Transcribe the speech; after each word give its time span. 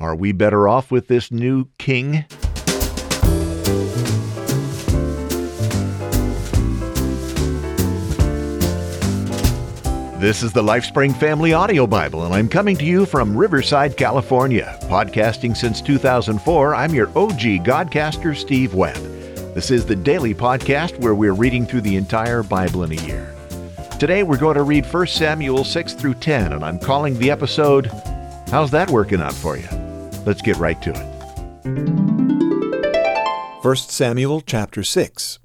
Are 0.00 0.16
we 0.16 0.32
better 0.32 0.66
off 0.66 0.90
with 0.90 1.08
this 1.08 1.30
new 1.30 1.66
king? 1.76 2.24
This 10.18 10.42
is 10.42 10.54
the 10.54 10.62
LifeSpring 10.62 11.14
Family 11.16 11.52
Audio 11.52 11.86
Bible, 11.86 12.24
and 12.24 12.32
I'm 12.32 12.48
coming 12.48 12.78
to 12.78 12.84
you 12.84 13.04
from 13.04 13.36
Riverside, 13.36 13.98
California. 13.98 14.78
Podcasting 14.84 15.54
since 15.54 15.82
2004, 15.82 16.74
I'm 16.74 16.94
your 16.94 17.08
OG 17.08 17.62
Godcaster, 17.62 18.34
Steve 18.34 18.72
Webb. 18.72 18.96
This 19.54 19.70
is 19.70 19.84
the 19.84 19.96
daily 19.96 20.34
podcast 20.34 20.98
where 21.00 21.14
we're 21.14 21.34
reading 21.34 21.66
through 21.66 21.82
the 21.82 21.96
entire 21.96 22.42
Bible 22.42 22.84
in 22.84 22.92
a 22.92 23.02
year. 23.02 23.34
Today 23.98 24.22
we're 24.22 24.38
going 24.38 24.56
to 24.56 24.62
read 24.62 24.90
1 24.90 25.06
Samuel 25.08 25.62
6 25.62 25.92
through 25.92 26.14
10, 26.14 26.54
and 26.54 26.64
I'm 26.64 26.78
calling 26.78 27.18
the 27.18 27.30
episode, 27.30 27.90
How's 28.50 28.72
that 28.72 28.90
working 28.90 29.20
out 29.20 29.34
for 29.34 29.56
you? 29.56 29.79
Let's 30.26 30.42
get 30.42 30.58
right 30.58 30.80
to 30.82 30.90
it. 30.90 31.06
1 33.64 33.76
Samuel 33.76 34.42
chapter 34.42 34.82
6 34.82 35.38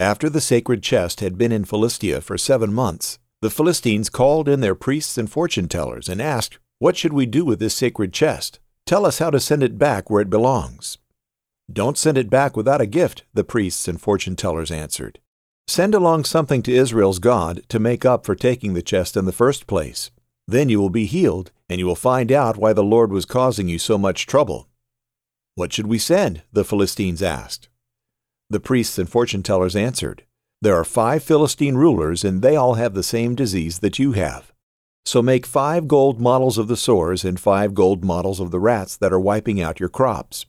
After 0.00 0.30
the 0.30 0.40
sacred 0.40 0.82
chest 0.82 1.20
had 1.20 1.36
been 1.36 1.52
in 1.52 1.64
Philistia 1.64 2.22
for 2.22 2.38
seven 2.38 2.72
months, 2.72 3.18
the 3.42 3.50
Philistines 3.50 4.08
called 4.08 4.48
in 4.48 4.60
their 4.60 4.74
priests 4.74 5.18
and 5.18 5.30
fortune 5.30 5.68
tellers 5.68 6.08
and 6.08 6.22
asked, 6.22 6.58
What 6.78 6.96
should 6.96 7.12
we 7.12 7.26
do 7.26 7.44
with 7.44 7.58
this 7.58 7.74
sacred 7.74 8.14
chest? 8.14 8.58
Tell 8.86 9.04
us 9.04 9.18
how 9.18 9.30
to 9.30 9.40
send 9.40 9.62
it 9.62 9.78
back 9.78 10.08
where 10.08 10.22
it 10.22 10.30
belongs. 10.30 10.96
Don't 11.70 11.98
send 11.98 12.16
it 12.16 12.30
back 12.30 12.56
without 12.56 12.80
a 12.80 12.86
gift, 12.86 13.24
the 13.34 13.44
priests 13.44 13.86
and 13.86 14.00
fortune 14.00 14.36
tellers 14.36 14.70
answered. 14.70 15.18
Send 15.66 15.94
along 15.94 16.24
something 16.24 16.62
to 16.62 16.74
Israel's 16.74 17.18
God 17.18 17.62
to 17.68 17.78
make 17.78 18.04
up 18.04 18.24
for 18.24 18.34
taking 18.34 18.72
the 18.72 18.82
chest 18.82 19.16
in 19.16 19.24
the 19.24 19.32
first 19.32 19.66
place. 19.66 20.10
Then 20.46 20.68
you 20.68 20.78
will 20.78 20.90
be 20.90 21.06
healed, 21.06 21.52
and 21.68 21.78
you 21.78 21.86
will 21.86 21.94
find 21.94 22.30
out 22.30 22.56
why 22.56 22.72
the 22.72 22.84
Lord 22.84 23.10
was 23.10 23.24
causing 23.24 23.68
you 23.68 23.78
so 23.78 23.96
much 23.96 24.26
trouble. 24.26 24.68
What 25.54 25.72
should 25.72 25.86
we 25.86 25.98
send? 25.98 26.42
the 26.52 26.64
Philistines 26.64 27.22
asked. 27.22 27.68
The 28.50 28.60
priests 28.60 28.98
and 28.98 29.08
fortune 29.08 29.42
tellers 29.42 29.76
answered, 29.76 30.24
There 30.60 30.76
are 30.76 30.84
five 30.84 31.22
Philistine 31.22 31.76
rulers, 31.76 32.24
and 32.24 32.42
they 32.42 32.56
all 32.56 32.74
have 32.74 32.94
the 32.94 33.02
same 33.02 33.34
disease 33.34 33.78
that 33.78 33.98
you 33.98 34.12
have. 34.12 34.52
So 35.06 35.22
make 35.22 35.46
five 35.46 35.86
gold 35.86 36.20
models 36.20 36.58
of 36.58 36.68
the 36.68 36.76
sores 36.76 37.24
and 37.24 37.38
five 37.38 37.74
gold 37.74 38.04
models 38.04 38.40
of 38.40 38.50
the 38.50 38.60
rats 38.60 38.96
that 38.96 39.12
are 39.12 39.20
wiping 39.20 39.60
out 39.60 39.80
your 39.80 39.88
crops. 39.88 40.46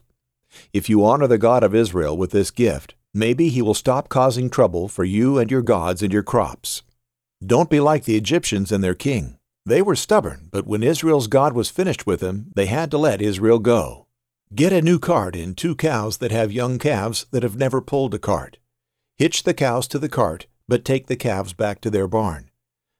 If 0.72 0.88
you 0.88 1.04
honor 1.04 1.26
the 1.26 1.38
God 1.38 1.62
of 1.62 1.74
Israel 1.74 2.16
with 2.16 2.30
this 2.30 2.50
gift, 2.50 2.94
maybe 3.12 3.48
he 3.48 3.60
will 3.60 3.74
stop 3.74 4.08
causing 4.08 4.48
trouble 4.48 4.88
for 4.88 5.04
you 5.04 5.38
and 5.38 5.50
your 5.50 5.62
gods 5.62 6.02
and 6.02 6.12
your 6.12 6.22
crops. 6.22 6.82
Don't 7.44 7.70
be 7.70 7.80
like 7.80 8.04
the 8.04 8.16
Egyptians 8.16 8.72
and 8.72 8.82
their 8.82 8.94
king. 8.94 9.38
They 9.66 9.82
were 9.82 9.96
stubborn, 9.96 10.48
but 10.52 10.64
when 10.64 10.84
Israel's 10.84 11.26
God 11.26 11.52
was 11.52 11.70
finished 11.70 12.06
with 12.06 12.20
them, 12.20 12.52
they 12.54 12.66
had 12.66 12.88
to 12.92 12.98
let 12.98 13.20
Israel 13.20 13.58
go. 13.58 14.06
Get 14.54 14.72
a 14.72 14.80
new 14.80 15.00
cart 15.00 15.34
and 15.34 15.56
two 15.56 15.74
cows 15.74 16.18
that 16.18 16.30
have 16.30 16.52
young 16.52 16.78
calves 16.78 17.26
that 17.32 17.42
have 17.42 17.56
never 17.56 17.80
pulled 17.80 18.14
a 18.14 18.18
cart. 18.20 18.58
Hitch 19.18 19.42
the 19.42 19.52
cows 19.52 19.88
to 19.88 19.98
the 19.98 20.08
cart, 20.08 20.46
but 20.68 20.84
take 20.84 21.08
the 21.08 21.16
calves 21.16 21.52
back 21.52 21.80
to 21.80 21.90
their 21.90 22.06
barn. 22.06 22.48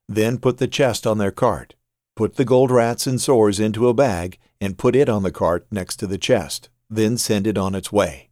Then 0.08 0.38
put 0.38 0.58
the 0.58 0.66
chest 0.66 1.06
on 1.06 1.18
their 1.18 1.30
cart. 1.30 1.76
Put 2.16 2.34
the 2.34 2.44
gold 2.44 2.72
rats 2.72 3.06
and 3.06 3.20
sores 3.20 3.60
into 3.60 3.88
a 3.88 3.94
bag 3.94 4.36
and 4.60 4.76
put 4.76 4.96
it 4.96 5.08
on 5.08 5.22
the 5.22 5.30
cart 5.30 5.68
next 5.70 5.96
to 5.96 6.08
the 6.08 6.18
chest. 6.18 6.68
Then 6.90 7.16
send 7.16 7.46
it 7.46 7.56
on 7.56 7.76
its 7.76 7.92
way. 7.92 8.30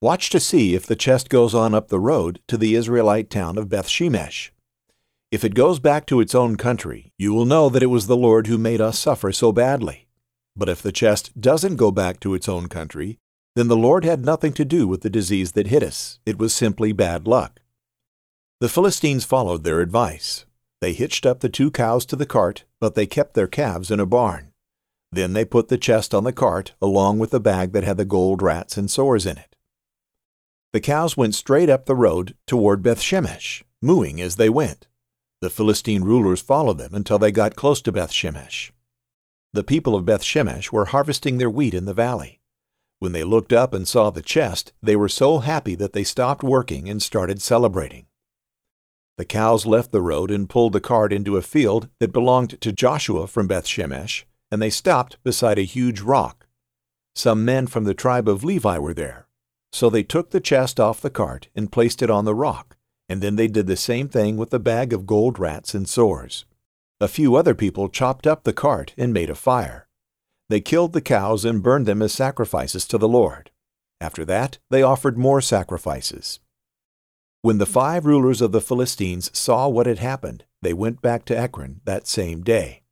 Watch 0.00 0.30
to 0.30 0.40
see 0.40 0.74
if 0.74 0.86
the 0.86 0.96
chest 0.96 1.28
goes 1.28 1.54
on 1.54 1.74
up 1.74 1.88
the 1.88 2.00
road 2.00 2.40
to 2.48 2.56
the 2.56 2.74
Israelite 2.74 3.28
town 3.28 3.58
of 3.58 3.68
Beth 3.68 3.86
Shemesh. 3.86 4.50
If 5.30 5.44
it 5.44 5.54
goes 5.54 5.78
back 5.78 6.06
to 6.06 6.18
its 6.18 6.34
own 6.34 6.56
country, 6.56 7.12
you 7.16 7.32
will 7.32 7.44
know 7.44 7.68
that 7.68 7.84
it 7.84 7.86
was 7.86 8.08
the 8.08 8.16
Lord 8.16 8.48
who 8.48 8.58
made 8.58 8.80
us 8.80 8.98
suffer 8.98 9.30
so 9.30 9.52
badly. 9.52 10.08
But 10.56 10.68
if 10.68 10.82
the 10.82 10.90
chest 10.90 11.40
doesn't 11.40 11.76
go 11.76 11.92
back 11.92 12.18
to 12.20 12.34
its 12.34 12.48
own 12.48 12.68
country, 12.68 13.20
then 13.54 13.68
the 13.68 13.76
Lord 13.76 14.04
had 14.04 14.24
nothing 14.24 14.52
to 14.54 14.64
do 14.64 14.88
with 14.88 15.02
the 15.02 15.10
disease 15.10 15.52
that 15.52 15.68
hit 15.68 15.84
us. 15.84 16.18
It 16.26 16.36
was 16.36 16.52
simply 16.52 16.90
bad 16.90 17.28
luck. 17.28 17.60
The 18.58 18.68
Philistines 18.68 19.24
followed 19.24 19.62
their 19.62 19.80
advice. 19.80 20.46
They 20.80 20.94
hitched 20.94 21.24
up 21.24 21.40
the 21.40 21.48
two 21.48 21.70
cows 21.70 22.04
to 22.06 22.16
the 22.16 22.26
cart, 22.26 22.64
but 22.80 22.96
they 22.96 23.06
kept 23.06 23.34
their 23.34 23.46
calves 23.46 23.92
in 23.92 24.00
a 24.00 24.06
barn. 24.06 24.52
Then 25.12 25.32
they 25.32 25.44
put 25.44 25.68
the 25.68 25.78
chest 25.78 26.12
on 26.12 26.24
the 26.24 26.32
cart 26.32 26.74
along 26.82 27.20
with 27.20 27.30
the 27.30 27.40
bag 27.40 27.70
that 27.72 27.84
had 27.84 27.98
the 27.98 28.04
gold 28.04 28.42
rats 28.42 28.76
and 28.76 28.90
sores 28.90 29.26
in 29.26 29.38
it. 29.38 29.54
The 30.72 30.80
cows 30.80 31.16
went 31.16 31.36
straight 31.36 31.70
up 31.70 31.86
the 31.86 31.94
road 31.94 32.34
toward 32.48 32.82
Beth 32.82 33.00
Shemesh, 33.00 33.62
mooing 33.80 34.20
as 34.20 34.34
they 34.34 34.48
went. 34.48 34.88
The 35.40 35.48
Philistine 35.48 36.04
rulers 36.04 36.42
followed 36.42 36.76
them 36.76 36.94
until 36.94 37.18
they 37.18 37.32
got 37.32 37.56
close 37.56 37.80
to 37.82 37.92
Beth 37.92 38.12
Shemesh. 38.12 38.72
The 39.54 39.64
people 39.64 39.96
of 39.96 40.04
Beth 40.04 40.22
Shemesh 40.22 40.70
were 40.70 40.86
harvesting 40.86 41.38
their 41.38 41.48
wheat 41.48 41.72
in 41.72 41.86
the 41.86 41.94
valley. 41.94 42.40
When 42.98 43.12
they 43.12 43.24
looked 43.24 43.50
up 43.50 43.72
and 43.72 43.88
saw 43.88 44.10
the 44.10 44.20
chest, 44.20 44.74
they 44.82 44.96
were 44.96 45.08
so 45.08 45.38
happy 45.38 45.74
that 45.76 45.94
they 45.94 46.04
stopped 46.04 46.42
working 46.42 46.90
and 46.90 47.02
started 47.02 47.40
celebrating. 47.40 48.04
The 49.16 49.24
cows 49.24 49.64
left 49.64 49.92
the 49.92 50.02
road 50.02 50.30
and 50.30 50.48
pulled 50.48 50.74
the 50.74 50.80
cart 50.80 51.10
into 51.10 51.38
a 51.38 51.42
field 51.42 51.88
that 52.00 52.12
belonged 52.12 52.60
to 52.60 52.70
Joshua 52.70 53.26
from 53.26 53.46
Beth 53.46 53.64
Shemesh, 53.64 54.24
and 54.50 54.60
they 54.60 54.70
stopped 54.70 55.16
beside 55.24 55.58
a 55.58 55.62
huge 55.62 56.02
rock. 56.02 56.48
Some 57.14 57.46
men 57.46 57.66
from 57.66 57.84
the 57.84 57.94
tribe 57.94 58.28
of 58.28 58.44
Levi 58.44 58.76
were 58.76 58.94
there, 58.94 59.26
so 59.72 59.88
they 59.88 60.02
took 60.02 60.30
the 60.30 60.40
chest 60.40 60.78
off 60.78 61.00
the 61.00 61.08
cart 61.08 61.48
and 61.56 61.72
placed 61.72 62.02
it 62.02 62.10
on 62.10 62.26
the 62.26 62.34
rock 62.34 62.76
and 63.10 63.20
then 63.20 63.34
they 63.34 63.48
did 63.48 63.66
the 63.66 63.76
same 63.76 64.08
thing 64.08 64.36
with 64.36 64.50
the 64.50 64.60
bag 64.60 64.92
of 64.92 65.04
gold 65.04 65.36
rats 65.36 65.74
and 65.74 65.88
sores. 65.88 66.44
A 67.00 67.08
few 67.08 67.34
other 67.34 67.56
people 67.56 67.88
chopped 67.88 68.24
up 68.24 68.44
the 68.44 68.52
cart 68.52 68.94
and 68.96 69.12
made 69.12 69.28
a 69.28 69.34
fire. 69.34 69.88
They 70.48 70.60
killed 70.60 70.92
the 70.92 71.00
cows 71.00 71.44
and 71.44 71.60
burned 71.60 71.86
them 71.86 72.02
as 72.02 72.12
sacrifices 72.12 72.86
to 72.86 72.98
the 72.98 73.08
Lord. 73.08 73.50
After 74.00 74.24
that, 74.26 74.58
they 74.70 74.84
offered 74.84 75.18
more 75.18 75.40
sacrifices. 75.40 76.38
When 77.42 77.58
the 77.58 77.66
five 77.66 78.06
rulers 78.06 78.40
of 78.40 78.52
the 78.52 78.60
Philistines 78.60 79.36
saw 79.36 79.66
what 79.66 79.86
had 79.86 79.98
happened, 79.98 80.44
they 80.62 80.72
went 80.72 81.02
back 81.02 81.24
to 81.24 81.36
Ekron 81.36 81.80
that 81.86 82.06
same 82.06 82.42
day. 82.42 82.82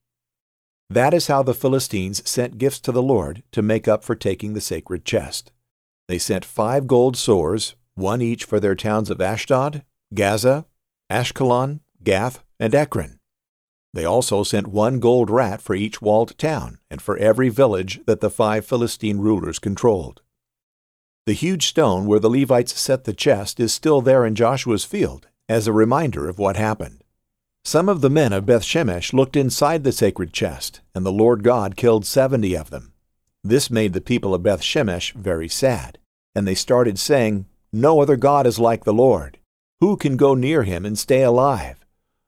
That 0.90 1.14
is 1.14 1.28
how 1.28 1.44
the 1.44 1.54
Philistines 1.54 2.28
sent 2.28 2.58
gifts 2.58 2.80
to 2.80 2.92
the 2.92 3.02
Lord 3.02 3.44
to 3.52 3.62
make 3.62 3.86
up 3.86 4.02
for 4.02 4.16
taking 4.16 4.54
the 4.54 4.60
sacred 4.60 5.04
chest. 5.04 5.52
They 6.08 6.18
sent 6.18 6.44
five 6.44 6.88
gold 6.88 7.16
sores, 7.16 7.76
one 7.94 8.20
each 8.20 8.42
for 8.42 8.58
their 8.58 8.74
towns 8.74 9.10
of 9.10 9.20
Ashdod, 9.20 9.84
Gaza, 10.14 10.66
Ashkelon, 11.10 11.80
Gath, 12.02 12.42
and 12.58 12.74
Ekron. 12.74 13.19
They 13.94 14.04
also 14.04 14.42
sent 14.42 14.66
one 14.69 15.00
gold 15.00 15.30
rat 15.30 15.60
for 15.60 15.74
each 15.74 16.02
walled 16.02 16.36
town 16.38 16.78
and 16.91 17.00
for 17.00 17.16
every 17.16 17.48
village 17.48 18.00
that 18.06 18.20
the 18.20 18.30
five 18.30 18.64
Philistine 18.66 19.19
rulers 19.19 19.58
controlled. 19.58 20.22
The 21.26 21.32
huge 21.32 21.66
stone 21.66 22.06
where 22.06 22.20
the 22.20 22.30
Levites 22.30 22.78
set 22.78 23.04
the 23.04 23.12
chest 23.12 23.60
is 23.60 23.72
still 23.72 24.00
there 24.00 24.24
in 24.24 24.34
Joshua's 24.34 24.84
field 24.84 25.26
as 25.48 25.66
a 25.66 25.72
reminder 25.72 26.28
of 26.28 26.38
what 26.38 26.56
happened. 26.56 27.02
Some 27.64 27.88
of 27.88 28.00
the 28.00 28.10
men 28.10 28.32
of 28.32 28.46
Beth 28.46 28.62
Shemesh 28.62 29.12
looked 29.12 29.36
inside 29.36 29.84
the 29.84 29.92
sacred 29.92 30.32
chest, 30.32 30.80
and 30.94 31.04
the 31.04 31.12
Lord 31.12 31.42
God 31.42 31.76
killed 31.76 32.06
seventy 32.06 32.56
of 32.56 32.70
them. 32.70 32.92
This 33.44 33.70
made 33.70 33.92
the 33.92 34.00
people 34.00 34.34
of 34.34 34.42
Beth 34.42 34.62
Shemesh 34.62 35.12
very 35.12 35.48
sad, 35.48 35.98
and 36.34 36.46
they 36.46 36.54
started 36.54 36.98
saying, 36.98 37.46
No 37.72 38.00
other 38.00 38.16
God 38.16 38.46
is 38.46 38.58
like 38.58 38.84
the 38.84 38.94
Lord. 38.94 39.38
Who 39.80 39.96
can 39.96 40.16
go 40.16 40.34
near 40.34 40.64
him 40.64 40.84
and 40.84 40.98
stay 40.98 41.22
alive? 41.22 41.76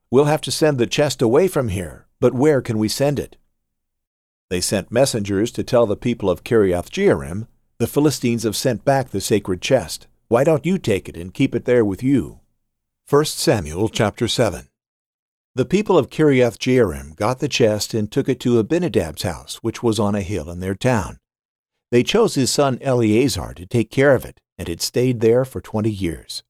We'll 0.09 0.27
have 0.27 0.41
to 0.43 0.53
send 0.53 0.79
the 0.79 0.87
chest 0.87 1.21
away 1.21 1.49
from 1.49 1.69
here, 1.69 2.07
but 2.21 2.33
where 2.33 2.63
can 2.63 2.79
we 2.79 2.87
send 2.87 3.19
it? 3.19 3.37
They 4.51 4.61
sent 4.61 4.93
messengers 4.93 5.51
to 5.53 5.65
tell 5.65 5.85
the 5.85 5.97
people 5.97 6.31
of 6.31 6.45
Kiriath 6.45 6.91
Jearim, 6.91 7.49
The 7.79 7.89
Philistines 7.89 8.45
have 8.45 8.55
sent 8.55 8.85
back 8.85 9.11
the 9.11 9.21
sacred 9.21 9.61
chest. 9.61 10.07
Why 10.29 10.45
don't 10.45 10.65
you 10.65 10.79
take 10.79 11.09
it 11.09 11.17
and 11.17 11.35
keep 11.35 11.57
it 11.57 11.65
there 11.65 11.85
with 11.85 12.05
you? 12.05 12.39
1 13.09 13.25
Samuel 13.25 13.89
chapter 13.89 14.29
7 14.29 14.69
The 15.57 15.65
people 15.65 15.99
of 15.99 16.09
Kiriath 16.09 16.57
Jearim 16.57 17.17
got 17.17 17.41
the 17.41 17.49
chest 17.49 17.95
and 17.95 18.13
took 18.13 18.29
it 18.29 18.39
to 18.41 18.63
Abinadab's 18.63 19.23
house, 19.23 19.57
which 19.57 19.83
was 19.83 19.99
on 19.99 20.15
a 20.15 20.23
hill 20.23 20.51
in 20.51 20.61
their 20.61 20.77
town. 20.77 21.19
They 21.91 22.05
chose 22.05 22.37
his 22.37 22.53
son 22.53 22.79
Eleazar 22.81 23.55
to 23.55 23.67
take 23.67 23.91
care 23.91 24.15
of 24.15 24.25
it, 24.25 24.39
and 24.57 24.69
it 24.69 24.81
stayed 24.81 25.19
there 25.19 25.45
for 25.45 25.61
twenty 25.61 25.91
years. 25.91 26.45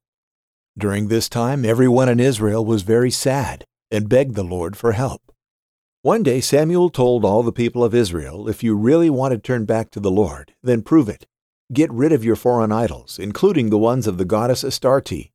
During 0.79 1.09
this 1.09 1.29
time, 1.29 1.65
everyone 1.65 2.09
in 2.09 2.21
Israel 2.21 2.65
was 2.65 2.83
very 2.83 3.11
sad 3.11 3.65
and 3.91 4.09
begged 4.09 4.35
the 4.35 4.45
Lord 4.45 4.77
for 4.77 4.93
help. 4.93 5.33
One 6.03 6.23
day 6.23 6.41
Samuel 6.41 6.89
told 6.89 7.25
all 7.25 7.43
the 7.43 7.53
people 7.53 7.85
of 7.85 7.95
Israel, 7.95 8.49
If 8.49 8.63
you 8.63 8.75
really 8.75 9.11
want 9.11 9.33
to 9.33 9.39
turn 9.39 9.65
back 9.65 9.91
to 9.91 10.01
the 10.01 10.11
Lord, 10.11 10.55
then 10.63 10.83
prove 10.83 11.09
it. 11.09 11.27
Get 11.73 11.93
rid 11.93 12.13
of 12.13 12.25
your 12.25 12.37
foreign 12.37 12.73
idols, 12.73 13.19
including 13.19 13.69
the 13.69 13.79
ones 13.79 14.07
of 14.07 14.17
the 14.17 14.25
goddess 14.25 14.65
Astarte. 14.65 15.31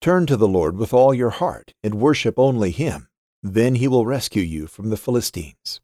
Turn 0.00 0.26
to 0.26 0.36
the 0.36 0.48
Lord 0.48 0.76
with 0.76 0.92
all 0.92 1.14
your 1.14 1.30
heart 1.30 1.74
and 1.82 1.94
worship 1.94 2.38
only 2.38 2.70
Him. 2.70 3.08
Then 3.42 3.76
He 3.76 3.88
will 3.88 4.06
rescue 4.06 4.42
you 4.42 4.66
from 4.66 4.90
the 4.90 4.96
Philistines. 4.96 5.80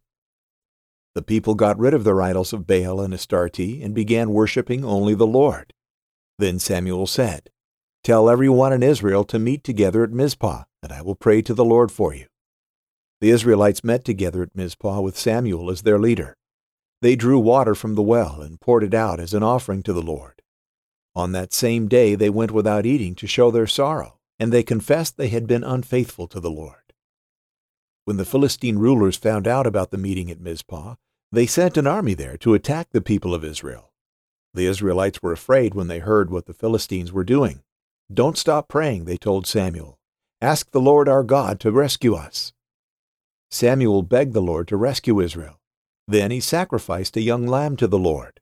The 1.15 1.23
people 1.23 1.55
got 1.55 1.79
rid 1.79 1.95
of 1.95 2.03
their 2.03 2.21
idols 2.21 2.53
of 2.53 2.67
Baal 2.67 3.01
and 3.01 3.15
Astarte 3.15 3.61
and 3.61 3.95
began 3.95 4.31
worshiping 4.31 4.85
only 4.85 5.15
the 5.15 5.27
Lord. 5.27 5.73
Then 6.39 6.59
Samuel 6.59 7.07
said, 7.07 7.51
Tell 8.05 8.29
everyone 8.29 8.75
in 8.75 8.83
Israel 8.83 9.25
to 9.25 9.39
meet 9.39 9.65
together 9.65 10.05
at 10.05 10.11
Mizpah, 10.11 10.65
and 10.83 10.93
I 10.93 11.01
will 11.01 11.15
pray 11.15 11.41
to 11.41 11.55
the 11.55 11.65
Lord 11.65 11.91
for 11.91 12.15
you. 12.15 12.27
The 13.23 13.31
Israelites 13.31 13.83
met 13.83 14.05
together 14.05 14.43
at 14.43 14.55
Mizpah 14.55 15.01
with 15.01 15.19
Samuel 15.19 15.71
as 15.71 15.81
their 15.81 15.99
leader. 15.99 16.37
They 17.01 17.17
drew 17.17 17.39
water 17.39 17.75
from 17.75 17.95
the 17.95 18.03
well 18.03 18.43
and 18.43 18.61
poured 18.61 18.85
it 18.85 18.93
out 18.93 19.21
as 19.21 19.33
an 19.33 19.43
offering 19.43 19.83
to 19.85 19.95
the 19.95 20.03
Lord. 20.03 20.43
On 21.15 21.33
that 21.33 21.55
same 21.55 21.89
day 21.89 22.15
they 22.15 22.29
went 22.29 22.51
without 22.51 22.85
eating 22.85 23.15
to 23.15 23.27
show 23.27 23.51
their 23.51 23.67
sorrow, 23.67 24.19
and 24.39 24.53
they 24.53 24.63
confessed 24.63 25.17
they 25.17 25.29
had 25.29 25.47
been 25.47 25.65
unfaithful 25.65 26.29
to 26.29 26.41
the 26.41 26.51
Lord. 26.51 26.93
When 28.05 28.19
the 28.19 28.27
Philistine 28.27 28.79
rulers 28.79 29.17
found 29.17 29.49
out 29.49 29.67
about 29.67 29.93
the 29.93 29.97
meeting 29.97 30.31
at 30.31 30.43
Mizpah, 30.43 30.97
they 31.33 31.47
sent 31.47 31.79
an 31.79 31.87
army 31.87 32.13
there 32.13 32.37
to 32.37 32.53
attack 32.53 32.89
the 32.91 33.01
people 33.01 33.35
of 33.35 33.47
Israel. 33.47 33.95
The 34.53 34.67
Israelites 34.67 35.23
were 35.23 35.33
afraid 35.33 35.75
when 35.75 35.89
they 35.89 36.01
heard 36.01 36.29
what 36.29 36.45
the 36.45 36.53
Philistines 36.53 37.11
were 37.11 37.25
doing. 37.25 37.63
Don't 38.13 38.39
stop 38.39 38.69
praying, 38.69 39.07
they 39.07 39.17
told 39.17 39.47
Samuel. 39.47 39.99
Ask 40.41 40.71
the 40.71 40.81
Lord 40.81 41.09
our 41.09 41.23
God 41.23 41.59
to 41.61 41.73
rescue 41.73 42.15
us. 42.15 42.53
Samuel 43.51 44.03
begged 44.03 44.35
the 44.35 44.43
Lord 44.43 44.69
to 44.69 44.77
rescue 44.77 45.21
Israel. 45.21 45.61
Then 46.07 46.31
he 46.31 46.41
sacrificed 46.41 47.17
a 47.17 47.23
young 47.23 47.47
lamb 47.47 47.77
to 47.77 47.87
the 47.87 47.99
Lord. 47.99 48.41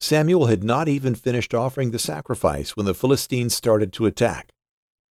Samuel 0.00 0.46
had 0.46 0.64
not 0.64 0.88
even 0.88 1.14
finished 1.14 1.54
offering 1.54 1.90
the 1.90 1.98
sacrifice 1.98 2.76
when 2.76 2.86
the 2.86 2.94
Philistines 2.94 3.54
started 3.54 3.92
to 3.92 4.06
attack. 4.06 4.52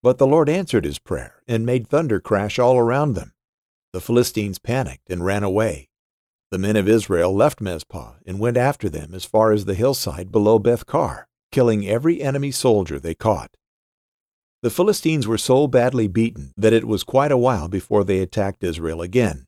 But 0.02 0.18
the 0.18 0.26
Lord 0.26 0.48
answered 0.48 0.84
his 0.84 0.98
prayer 0.98 1.42
and 1.46 1.64
made 1.64 1.86
thunder 1.86 2.18
crash 2.18 2.58
all 2.58 2.76
around 2.76 3.14
them. 3.14 3.32
The 3.92 4.00
Philistines 4.00 4.58
panicked 4.58 5.08
and 5.08 5.24
ran 5.24 5.44
away. 5.44 5.88
The 6.50 6.58
men 6.58 6.76
of 6.76 6.88
Israel 6.88 7.34
left 7.34 7.60
Mizpah 7.60 8.14
and 8.26 8.40
went 8.40 8.56
after 8.56 8.88
them 8.88 9.14
as 9.14 9.24
far 9.24 9.52
as 9.52 9.64
the 9.64 9.74
hillside 9.74 10.32
below 10.32 10.58
Beth-car, 10.58 11.28
killing 11.52 11.86
every 11.86 12.20
enemy 12.20 12.50
soldier 12.50 12.98
they 12.98 13.14
caught. 13.14 13.56
The 14.62 14.70
Philistines 14.70 15.26
were 15.28 15.38
so 15.38 15.66
badly 15.66 16.08
beaten 16.08 16.52
that 16.56 16.72
it 16.72 16.86
was 16.86 17.04
quite 17.04 17.30
a 17.32 17.36
while 17.36 17.68
before 17.68 18.02
they 18.02 18.20
attacked 18.20 18.64
Israel 18.64 19.02
again. 19.02 19.46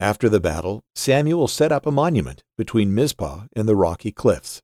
After 0.00 0.28
the 0.28 0.40
battle, 0.40 0.82
Samuel 0.94 1.46
set 1.46 1.70
up 1.70 1.86
a 1.86 1.92
monument 1.92 2.42
between 2.58 2.94
Mizpah 2.94 3.44
and 3.54 3.68
the 3.68 3.76
rocky 3.76 4.10
cliffs. 4.10 4.60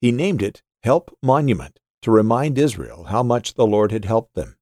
He 0.00 0.12
named 0.12 0.42
it 0.42 0.62
Help 0.82 1.14
Monument 1.22 1.78
to 2.02 2.10
remind 2.10 2.58
Israel 2.58 3.04
how 3.04 3.22
much 3.22 3.54
the 3.54 3.66
Lord 3.66 3.92
had 3.92 4.06
helped 4.06 4.34
them. 4.34 4.56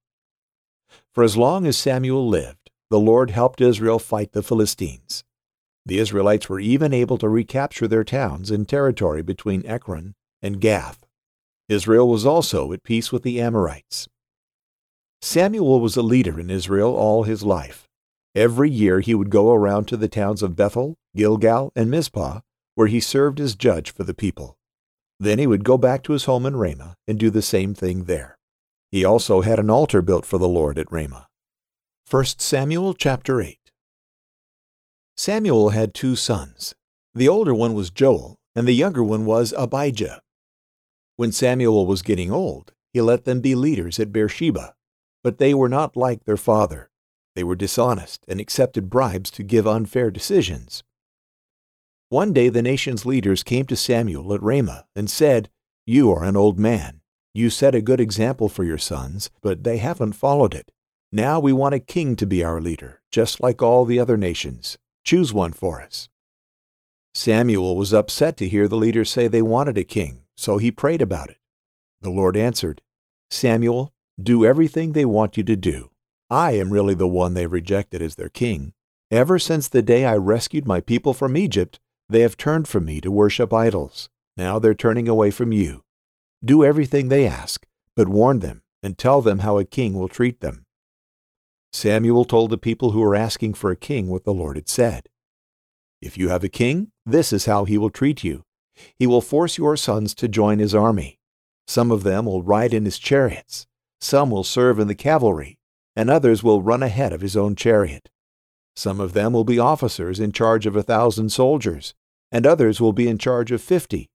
For 1.14 1.22
as 1.22 1.36
long 1.36 1.66
as 1.66 1.76
Samuel 1.76 2.28
lived, 2.28 2.70
the 2.90 2.98
Lord 2.98 3.30
helped 3.30 3.60
Israel 3.60 3.98
fight 3.98 4.32
the 4.32 4.42
Philistines. 4.42 5.24
The 5.86 5.98
Israelites 5.98 6.48
were 6.48 6.60
even 6.60 6.92
able 6.92 7.18
to 7.18 7.28
recapture 7.28 7.88
their 7.88 8.04
towns 8.04 8.50
and 8.50 8.68
territory 8.68 9.22
between 9.22 9.66
Ekron 9.66 10.14
and 10.42 10.60
Gath. 10.60 11.07
Israel 11.68 12.08
was 12.08 12.24
also 12.24 12.72
at 12.72 12.82
peace 12.82 13.12
with 13.12 13.22
the 13.22 13.40
Amorites. 13.40 14.08
Samuel 15.20 15.80
was 15.80 15.96
a 15.96 16.02
leader 16.02 16.40
in 16.40 16.48
Israel 16.48 16.94
all 16.94 17.24
his 17.24 17.42
life. 17.42 17.86
Every 18.34 18.70
year 18.70 19.00
he 19.00 19.14
would 19.14 19.30
go 19.30 19.52
around 19.52 19.86
to 19.88 19.96
the 19.96 20.08
towns 20.08 20.42
of 20.42 20.56
Bethel, 20.56 20.96
Gilgal, 21.14 21.72
and 21.74 21.90
Mizpah, 21.90 22.40
where 22.74 22.86
he 22.86 23.00
served 23.00 23.40
as 23.40 23.54
judge 23.54 23.90
for 23.90 24.04
the 24.04 24.14
people. 24.14 24.56
Then 25.20 25.38
he 25.38 25.46
would 25.46 25.64
go 25.64 25.76
back 25.76 26.02
to 26.04 26.12
his 26.12 26.24
home 26.24 26.46
in 26.46 26.56
Ramah 26.56 26.94
and 27.06 27.18
do 27.18 27.28
the 27.28 27.42
same 27.42 27.74
thing 27.74 28.04
there. 28.04 28.38
He 28.90 29.04
also 29.04 29.40
had 29.40 29.58
an 29.58 29.68
altar 29.68 30.00
built 30.00 30.24
for 30.24 30.38
the 30.38 30.48
Lord 30.48 30.78
at 30.78 30.90
Ramah. 30.90 31.26
1 32.08 32.24
Samuel 32.38 32.94
chapter 32.94 33.40
8 33.42 33.58
Samuel 35.16 35.70
had 35.70 35.92
two 35.92 36.14
sons. 36.14 36.74
The 37.14 37.28
older 37.28 37.52
one 37.52 37.74
was 37.74 37.90
Joel, 37.90 38.36
and 38.54 38.66
the 38.66 38.72
younger 38.72 39.02
one 39.02 39.26
was 39.26 39.52
Abijah. 39.58 40.22
When 41.18 41.32
Samuel 41.32 41.84
was 41.84 42.02
getting 42.02 42.30
old, 42.30 42.74
he 42.92 43.00
let 43.00 43.24
them 43.24 43.40
be 43.40 43.56
leaders 43.56 43.98
at 43.98 44.12
Beersheba. 44.12 44.76
But 45.24 45.38
they 45.38 45.52
were 45.52 45.68
not 45.68 45.96
like 45.96 46.24
their 46.24 46.36
father. 46.36 46.90
They 47.34 47.42
were 47.42 47.56
dishonest 47.56 48.24
and 48.28 48.38
accepted 48.38 48.88
bribes 48.88 49.28
to 49.32 49.42
give 49.42 49.66
unfair 49.66 50.12
decisions. 50.12 50.84
One 52.08 52.32
day 52.32 52.50
the 52.50 52.62
nation's 52.62 53.04
leaders 53.04 53.42
came 53.42 53.66
to 53.66 53.74
Samuel 53.74 54.32
at 54.32 54.40
Ramah 54.44 54.86
and 54.94 55.10
said, 55.10 55.50
You 55.84 56.12
are 56.12 56.22
an 56.22 56.36
old 56.36 56.56
man. 56.56 57.00
You 57.34 57.50
set 57.50 57.74
a 57.74 57.82
good 57.82 57.98
example 57.98 58.48
for 58.48 58.62
your 58.62 58.78
sons, 58.78 59.28
but 59.42 59.64
they 59.64 59.78
haven't 59.78 60.12
followed 60.12 60.54
it. 60.54 60.70
Now 61.10 61.40
we 61.40 61.52
want 61.52 61.74
a 61.74 61.80
king 61.80 62.14
to 62.14 62.26
be 62.26 62.44
our 62.44 62.60
leader, 62.60 63.02
just 63.10 63.40
like 63.40 63.60
all 63.60 63.84
the 63.84 63.98
other 63.98 64.16
nations. 64.16 64.78
Choose 65.02 65.34
one 65.34 65.52
for 65.52 65.82
us. 65.82 66.08
Samuel 67.12 67.74
was 67.74 67.92
upset 67.92 68.36
to 68.36 68.48
hear 68.48 68.68
the 68.68 68.76
leaders 68.76 69.10
say 69.10 69.26
they 69.26 69.42
wanted 69.42 69.76
a 69.76 69.82
king, 69.82 70.22
so 70.38 70.56
he 70.58 70.70
prayed 70.70 71.02
about 71.02 71.30
it. 71.30 71.38
The 72.00 72.10
Lord 72.10 72.36
answered, 72.36 72.80
Samuel, 73.28 73.92
do 74.22 74.46
everything 74.46 74.92
they 74.92 75.04
want 75.04 75.36
you 75.36 75.42
to 75.42 75.56
do. 75.56 75.90
I 76.30 76.52
am 76.52 76.72
really 76.72 76.94
the 76.94 77.08
one 77.08 77.34
they 77.34 77.46
rejected 77.46 78.00
as 78.00 78.14
their 78.14 78.28
king. 78.28 78.72
Ever 79.10 79.40
since 79.40 79.66
the 79.66 79.82
day 79.82 80.04
I 80.04 80.16
rescued 80.16 80.64
my 80.64 80.80
people 80.80 81.12
from 81.12 81.36
Egypt, 81.36 81.80
they 82.08 82.20
have 82.20 82.36
turned 82.36 82.68
from 82.68 82.84
me 82.84 83.00
to 83.00 83.10
worship 83.10 83.52
idols. 83.52 84.08
Now 84.36 84.60
they're 84.60 84.74
turning 84.74 85.08
away 85.08 85.32
from 85.32 85.50
you. 85.50 85.82
Do 86.44 86.64
everything 86.64 87.08
they 87.08 87.26
ask, 87.26 87.66
but 87.96 88.08
warn 88.08 88.38
them 88.38 88.62
and 88.80 88.96
tell 88.96 89.20
them 89.20 89.40
how 89.40 89.58
a 89.58 89.64
king 89.64 89.94
will 89.94 90.08
treat 90.08 90.40
them. 90.40 90.66
Samuel 91.72 92.24
told 92.24 92.50
the 92.50 92.58
people 92.58 92.92
who 92.92 93.00
were 93.00 93.16
asking 93.16 93.54
for 93.54 93.72
a 93.72 93.76
king 93.76 94.06
what 94.06 94.22
the 94.22 94.32
Lord 94.32 94.56
had 94.56 94.68
said. 94.68 95.08
If 96.00 96.16
you 96.16 96.28
have 96.28 96.44
a 96.44 96.48
king, 96.48 96.92
this 97.04 97.32
is 97.32 97.46
how 97.46 97.64
he 97.64 97.76
will 97.76 97.90
treat 97.90 98.22
you. 98.22 98.44
He 98.96 99.06
will 99.06 99.20
force 99.20 99.58
your 99.58 99.76
sons 99.76 100.14
to 100.16 100.28
join 100.28 100.58
his 100.58 100.74
army. 100.74 101.18
Some 101.66 101.90
of 101.90 102.02
them 102.02 102.26
will 102.26 102.42
ride 102.42 102.72
in 102.72 102.84
his 102.84 102.98
chariots. 102.98 103.66
Some 104.00 104.30
will 104.30 104.44
serve 104.44 104.78
in 104.78 104.88
the 104.88 104.94
cavalry 104.94 105.58
and 105.98 106.08
others 106.08 106.44
will 106.44 106.62
run 106.62 106.80
ahead 106.80 107.12
of 107.12 107.22
his 107.22 107.36
own 107.36 107.56
chariot. 107.56 108.08
Some 108.76 109.00
of 109.00 109.14
them 109.14 109.32
will 109.32 109.42
be 109.42 109.58
officers 109.58 110.20
in 110.20 110.30
charge 110.30 110.64
of 110.64 110.76
a 110.76 110.82
thousand 110.84 111.30
soldiers, 111.30 111.92
and 112.30 112.46
others 112.46 112.80
will 112.80 112.92
be 112.92 113.08
in 113.08 113.18
charge 113.18 113.50
of 113.50 113.60
fifty. 113.60 114.08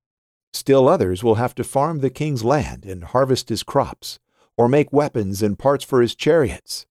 Still 0.53 0.87
others 0.87 1.25
will 1.25 1.35
have 1.35 1.53
to 1.55 1.63
farm 1.65 1.99
the 1.99 2.09
king's 2.09 2.41
land 2.41 2.85
and 2.85 3.03
harvest 3.03 3.49
his 3.49 3.63
crops, 3.63 4.17
or 4.57 4.69
make 4.69 4.93
weapons 4.93 5.43
and 5.43 5.59
parts 5.59 5.83
for 5.83 6.01
his 6.01 6.15
chariots. 6.15 6.85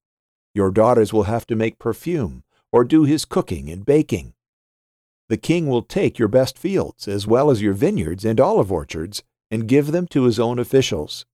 Your 0.53 0.69
daughters 0.69 1.11
will 1.11 1.23
have 1.23 1.47
to 1.47 1.55
make 1.55 1.79
perfume, 1.79 2.43
or 2.71 2.83
do 2.83 3.03
his 3.03 3.25
cooking 3.25 3.71
and 3.71 3.83
baking. 3.83 4.35
The 5.33 5.37
king 5.37 5.65
will 5.65 5.81
take 5.81 6.19
your 6.19 6.27
best 6.27 6.59
fields, 6.59 7.07
as 7.07 7.25
well 7.25 7.49
as 7.49 7.59
your 7.59 7.73
vineyards 7.73 8.23
and 8.23 8.39
olive 8.39 8.71
orchards, 8.71 9.23
and 9.49 9.67
give 9.67 9.91
them 9.91 10.05
to 10.09 10.25
his 10.25 10.39
own 10.39 10.59
officials. 10.59 11.25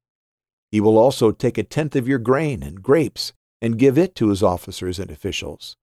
He 0.72 0.80
will 0.80 0.98
also 0.98 1.34
take 1.34 1.58
a 1.58 1.64
tenth 1.64 1.98
of 1.98 2.08
your 2.08 2.18
grain 2.18 2.64
and 2.64 2.82
grapes, 2.82 3.34
and 3.62 3.78
give 3.78 3.98
it 3.98 4.16
to 4.16 4.30
his 4.30 4.42
officers 4.42 5.00
and 5.00 5.12
officials. 5.12 5.76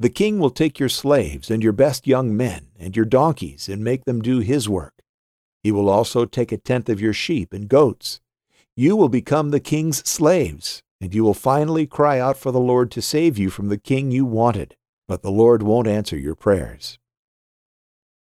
The 0.00 0.08
king 0.08 0.40
will 0.40 0.50
take 0.50 0.80
your 0.80 0.88
slaves 0.88 1.48
and 1.48 1.62
your 1.62 1.72
best 1.72 2.08
young 2.08 2.36
men 2.36 2.70
and 2.76 2.96
your 2.96 3.04
donkeys 3.04 3.68
and 3.68 3.84
make 3.84 4.04
them 4.04 4.20
do 4.20 4.40
his 4.40 4.68
work. 4.68 4.94
He 5.62 5.70
will 5.70 5.88
also 5.88 6.24
take 6.24 6.50
a 6.50 6.56
tenth 6.56 6.88
of 6.88 7.00
your 7.00 7.12
sheep 7.12 7.52
and 7.52 7.68
goats. 7.68 8.20
You 8.74 8.96
will 8.96 9.08
become 9.08 9.52
the 9.52 9.60
king's 9.60 9.98
slaves, 9.98 10.82
and 11.00 11.14
you 11.14 11.22
will 11.22 11.34
finally 11.34 11.86
cry 11.86 12.18
out 12.18 12.36
for 12.36 12.50
the 12.50 12.58
Lord 12.58 12.90
to 12.90 13.00
save 13.00 13.38
you 13.38 13.48
from 13.48 13.68
the 13.68 13.78
king 13.78 14.10
you 14.10 14.26
wanted, 14.26 14.74
but 15.06 15.22
the 15.22 15.30
Lord 15.30 15.62
won't 15.62 15.86
answer 15.86 16.18
your 16.18 16.34
prayers. 16.34 16.98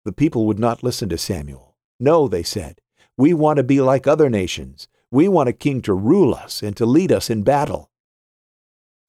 The 0.06 0.12
people 0.12 0.46
would 0.48 0.60
not 0.60 0.84
listen 0.84 1.10
to 1.10 1.18
Samuel. 1.18 1.76
No, 2.00 2.28
they 2.28 2.44
said, 2.44 2.80
we 3.18 3.34
want 3.34 3.58
to 3.58 3.64
be 3.64 3.82
like 3.82 4.08
other 4.08 4.30
nations. 4.30 4.88
We 5.12 5.28
want 5.28 5.50
a 5.50 5.54
king 5.54 5.82
to 5.82 5.94
rule 5.94 6.34
us 6.34 6.64
and 6.64 6.78
to 6.78 6.86
lead 6.86 7.12
us 7.12 7.30
in 7.30 7.44
battle. 7.44 7.92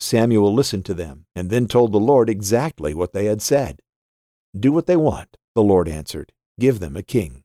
Samuel 0.00 0.52
listened 0.52 0.84
to 0.86 0.94
them 0.94 1.26
and 1.36 1.50
then 1.50 1.68
told 1.68 1.92
the 1.92 2.00
Lord 2.00 2.28
exactly 2.28 2.92
what 2.92 3.12
they 3.12 3.26
had 3.26 3.40
said. 3.40 3.82
Do 4.58 4.72
what 4.72 4.86
they 4.86 4.96
want, 4.96 5.36
the 5.54 5.62
Lord 5.62 5.88
answered. 5.88 6.32
Give 6.58 6.80
them 6.80 6.96
a 6.96 7.02
king. 7.02 7.44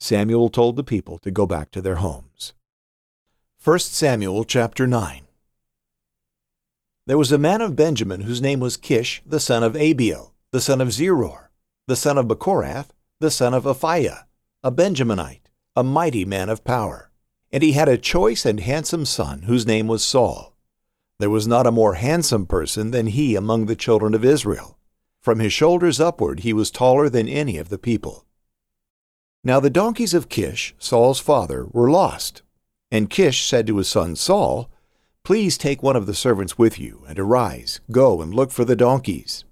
Samuel 0.00 0.48
told 0.48 0.76
the 0.76 0.82
people 0.82 1.18
to 1.18 1.30
go 1.30 1.46
back 1.46 1.70
to 1.70 1.82
their 1.82 1.96
homes. 1.96 2.54
1 3.62 3.78
Samuel 3.80 4.44
chapter 4.44 4.86
9 4.86 5.28
There 7.06 7.18
was 7.18 7.30
a 7.30 7.38
man 7.38 7.60
of 7.60 7.76
Benjamin 7.76 8.22
whose 8.22 8.40
name 8.40 8.58
was 8.58 8.78
Kish, 8.78 9.22
the 9.26 9.38
son 9.38 9.62
of 9.62 9.76
Abiel, 9.76 10.32
the 10.50 10.60
son 10.60 10.80
of 10.80 10.88
Zeror, 10.88 11.49
the 11.90 11.96
son 11.96 12.16
of 12.16 12.28
Bechorath, 12.28 12.92
the 13.18 13.32
son 13.32 13.52
of 13.52 13.64
Aphiah, 13.64 14.22
a 14.62 14.70
Benjaminite, 14.70 15.40
a 15.74 15.82
mighty 15.82 16.24
man 16.24 16.48
of 16.48 16.62
power. 16.62 17.10
And 17.50 17.64
he 17.64 17.72
had 17.72 17.88
a 17.88 17.98
choice 17.98 18.46
and 18.46 18.60
handsome 18.60 19.04
son 19.04 19.42
whose 19.42 19.66
name 19.66 19.88
was 19.88 20.04
Saul. 20.04 20.54
There 21.18 21.28
was 21.28 21.48
not 21.48 21.66
a 21.66 21.72
more 21.72 21.94
handsome 21.94 22.46
person 22.46 22.92
than 22.92 23.08
he 23.08 23.34
among 23.34 23.66
the 23.66 23.74
children 23.74 24.14
of 24.14 24.24
Israel. 24.24 24.78
From 25.20 25.40
his 25.40 25.52
shoulders 25.52 25.98
upward 25.98 26.40
he 26.40 26.52
was 26.52 26.70
taller 26.70 27.08
than 27.08 27.26
any 27.26 27.58
of 27.58 27.70
the 27.70 27.76
people. 27.76 28.24
Now 29.42 29.58
the 29.58 29.68
donkeys 29.68 30.14
of 30.14 30.28
Kish, 30.28 30.76
Saul's 30.78 31.18
father, 31.18 31.66
were 31.72 31.90
lost. 31.90 32.42
And 32.92 33.10
Kish 33.10 33.44
said 33.44 33.66
to 33.66 33.78
his 33.78 33.88
son 33.88 34.14
Saul, 34.14 34.70
Please 35.24 35.58
take 35.58 35.82
one 35.82 35.96
of 35.96 36.06
the 36.06 36.14
servants 36.14 36.56
with 36.56 36.78
you, 36.78 37.04
and 37.08 37.18
arise, 37.18 37.80
go 37.90 38.22
and 38.22 38.32
look 38.32 38.52
for 38.52 38.64
the 38.64 38.76
donkeys. 38.76 39.44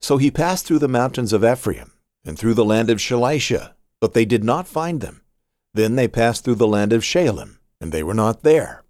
So 0.00 0.16
he 0.16 0.30
passed 0.30 0.66
through 0.66 0.78
the 0.78 0.88
mountains 0.88 1.32
of 1.32 1.44
Ephraim, 1.44 1.92
and 2.24 2.38
through 2.38 2.54
the 2.54 2.64
land 2.64 2.90
of 2.90 2.98
Shalisha, 2.98 3.74
but 4.00 4.14
they 4.14 4.24
did 4.24 4.44
not 4.44 4.66
find 4.66 5.00
them. 5.00 5.22
Then 5.74 5.96
they 5.96 6.08
passed 6.08 6.44
through 6.44 6.56
the 6.56 6.66
land 6.66 6.92
of 6.92 7.02
Shaalim, 7.02 7.58
and 7.80 7.92
they 7.92 8.02
were 8.02 8.14
not 8.14 8.42
there. 8.42 8.82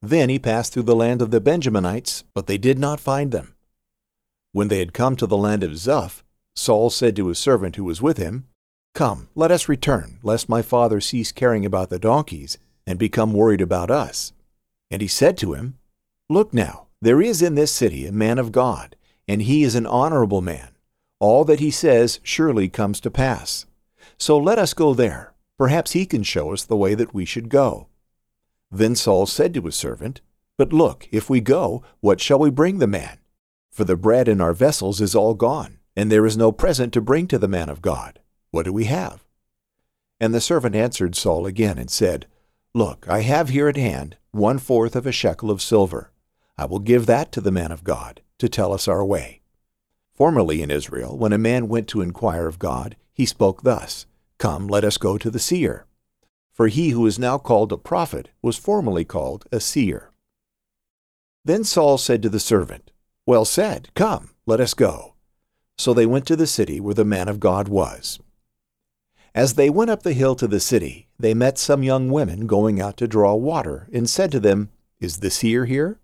Then 0.00 0.28
he 0.28 0.38
passed 0.38 0.72
through 0.72 0.84
the 0.84 0.96
land 0.96 1.22
of 1.22 1.30
the 1.30 1.40
Benjaminites, 1.40 2.24
but 2.34 2.46
they 2.46 2.58
did 2.58 2.78
not 2.78 3.00
find 3.00 3.32
them. 3.32 3.54
When 4.52 4.68
they 4.68 4.78
had 4.78 4.94
come 4.94 5.16
to 5.16 5.26
the 5.26 5.36
land 5.36 5.62
of 5.62 5.72
Zuph, 5.72 6.22
Saul 6.54 6.90
said 6.90 7.16
to 7.16 7.28
his 7.28 7.38
servant 7.38 7.76
who 7.76 7.84
was 7.84 8.00
with 8.00 8.18
him, 8.18 8.46
Come, 8.94 9.28
let 9.34 9.50
us 9.50 9.68
return, 9.68 10.18
lest 10.22 10.48
my 10.48 10.62
father 10.62 11.00
cease 11.00 11.32
caring 11.32 11.66
about 11.66 11.90
the 11.90 11.98
donkeys 11.98 12.58
and 12.86 12.98
become 12.98 13.32
worried 13.32 13.60
about 13.60 13.90
us. 13.90 14.32
And 14.90 15.02
he 15.02 15.08
said 15.08 15.36
to 15.38 15.54
him, 15.54 15.78
Look 16.30 16.54
now, 16.54 16.86
there 17.02 17.20
is 17.20 17.42
in 17.42 17.56
this 17.56 17.72
city 17.72 18.06
a 18.06 18.12
man 18.12 18.38
of 18.38 18.52
God, 18.52 18.94
and 19.26 19.42
he 19.42 19.62
is 19.62 19.74
an 19.74 19.86
honorable 19.86 20.42
man. 20.42 20.70
All 21.20 21.44
that 21.44 21.60
he 21.60 21.70
says 21.70 22.20
surely 22.22 22.68
comes 22.68 23.00
to 23.00 23.10
pass. 23.10 23.66
So 24.18 24.38
let 24.38 24.58
us 24.58 24.74
go 24.74 24.94
there. 24.94 25.32
Perhaps 25.56 25.92
he 25.92 26.06
can 26.06 26.22
show 26.22 26.52
us 26.52 26.64
the 26.64 26.76
way 26.76 26.94
that 26.94 27.14
we 27.14 27.24
should 27.24 27.48
go. 27.48 27.88
Then 28.70 28.94
Saul 28.94 29.26
said 29.26 29.54
to 29.54 29.62
his 29.62 29.76
servant, 29.76 30.20
But 30.58 30.72
look, 30.72 31.08
if 31.12 31.30
we 31.30 31.40
go, 31.40 31.82
what 32.00 32.20
shall 32.20 32.38
we 32.38 32.50
bring 32.50 32.78
the 32.78 32.86
man? 32.86 33.18
For 33.70 33.84
the 33.84 33.96
bread 33.96 34.28
in 34.28 34.40
our 34.40 34.52
vessels 34.52 35.00
is 35.00 35.14
all 35.14 35.34
gone, 35.34 35.78
and 35.96 36.10
there 36.10 36.26
is 36.26 36.36
no 36.36 36.52
present 36.52 36.92
to 36.92 37.00
bring 37.00 37.26
to 37.28 37.38
the 37.38 37.48
man 37.48 37.68
of 37.68 37.82
God. 37.82 38.20
What 38.50 38.64
do 38.64 38.72
we 38.72 38.84
have? 38.84 39.24
And 40.20 40.34
the 40.34 40.40
servant 40.40 40.74
answered 40.74 41.14
Saul 41.14 41.46
again 41.46 41.78
and 41.78 41.90
said, 41.90 42.26
Look, 42.72 43.06
I 43.08 43.20
have 43.20 43.48
here 43.48 43.68
at 43.68 43.76
hand 43.76 44.16
one 44.32 44.58
fourth 44.58 44.96
of 44.96 45.06
a 45.06 45.12
shekel 45.12 45.50
of 45.50 45.62
silver. 45.62 46.10
I 46.58 46.66
will 46.66 46.80
give 46.80 47.06
that 47.06 47.32
to 47.32 47.40
the 47.40 47.52
man 47.52 47.72
of 47.72 47.84
God 47.84 48.20
to 48.38 48.48
tell 48.48 48.72
us 48.72 48.88
our 48.88 49.04
way. 49.04 49.40
Formerly 50.12 50.62
in 50.62 50.70
Israel, 50.70 51.16
when 51.18 51.32
a 51.32 51.38
man 51.38 51.68
went 51.68 51.88
to 51.88 52.00
inquire 52.00 52.46
of 52.46 52.58
God, 52.58 52.96
he 53.12 53.26
spoke 53.26 53.62
thus 53.62 54.06
Come, 54.38 54.66
let 54.66 54.84
us 54.84 54.98
go 54.98 55.16
to 55.16 55.30
the 55.30 55.38
seer. 55.38 55.86
For 56.52 56.68
he 56.68 56.90
who 56.90 57.06
is 57.06 57.18
now 57.18 57.38
called 57.38 57.72
a 57.72 57.76
prophet 57.76 58.28
was 58.42 58.56
formerly 58.56 59.04
called 59.04 59.44
a 59.50 59.58
seer. 59.58 60.10
Then 61.44 61.64
Saul 61.64 61.98
said 61.98 62.22
to 62.22 62.28
the 62.28 62.40
servant, 62.40 62.90
Well 63.26 63.44
said, 63.44 63.90
come, 63.94 64.30
let 64.46 64.60
us 64.60 64.74
go. 64.74 65.14
So 65.76 65.92
they 65.92 66.06
went 66.06 66.26
to 66.26 66.36
the 66.36 66.46
city 66.46 66.80
where 66.80 66.94
the 66.94 67.04
man 67.04 67.28
of 67.28 67.40
God 67.40 67.68
was. 67.68 68.20
As 69.34 69.54
they 69.54 69.68
went 69.68 69.90
up 69.90 70.04
the 70.04 70.12
hill 70.12 70.36
to 70.36 70.46
the 70.46 70.60
city, 70.60 71.08
they 71.18 71.34
met 71.34 71.58
some 71.58 71.82
young 71.82 72.08
women 72.08 72.46
going 72.46 72.80
out 72.80 72.96
to 72.98 73.08
draw 73.08 73.34
water, 73.34 73.88
and 73.92 74.08
said 74.08 74.30
to 74.32 74.40
them, 74.40 74.70
Is 75.00 75.18
the 75.18 75.30
seer 75.30 75.64
here? 75.64 75.98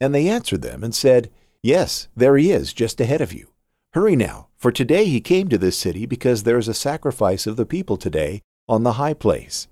And 0.00 0.14
they 0.14 0.28
answered 0.28 0.62
them 0.62 0.82
and 0.82 0.94
said, 0.94 1.30
Yes, 1.62 2.08
there 2.16 2.36
he 2.36 2.50
is, 2.50 2.72
just 2.72 3.00
ahead 3.00 3.20
of 3.20 3.32
you. 3.32 3.48
Hurry 3.92 4.16
now, 4.16 4.48
for 4.56 4.72
today 4.72 5.04
he 5.04 5.20
came 5.20 5.48
to 5.48 5.58
this 5.58 5.78
city 5.78 6.06
because 6.06 6.42
there 6.42 6.58
is 6.58 6.68
a 6.68 6.74
sacrifice 6.74 7.46
of 7.46 7.56
the 7.56 7.66
people 7.66 7.96
today 7.96 8.42
on 8.68 8.82
the 8.82 8.94
high 8.94 9.14
place. 9.14 9.68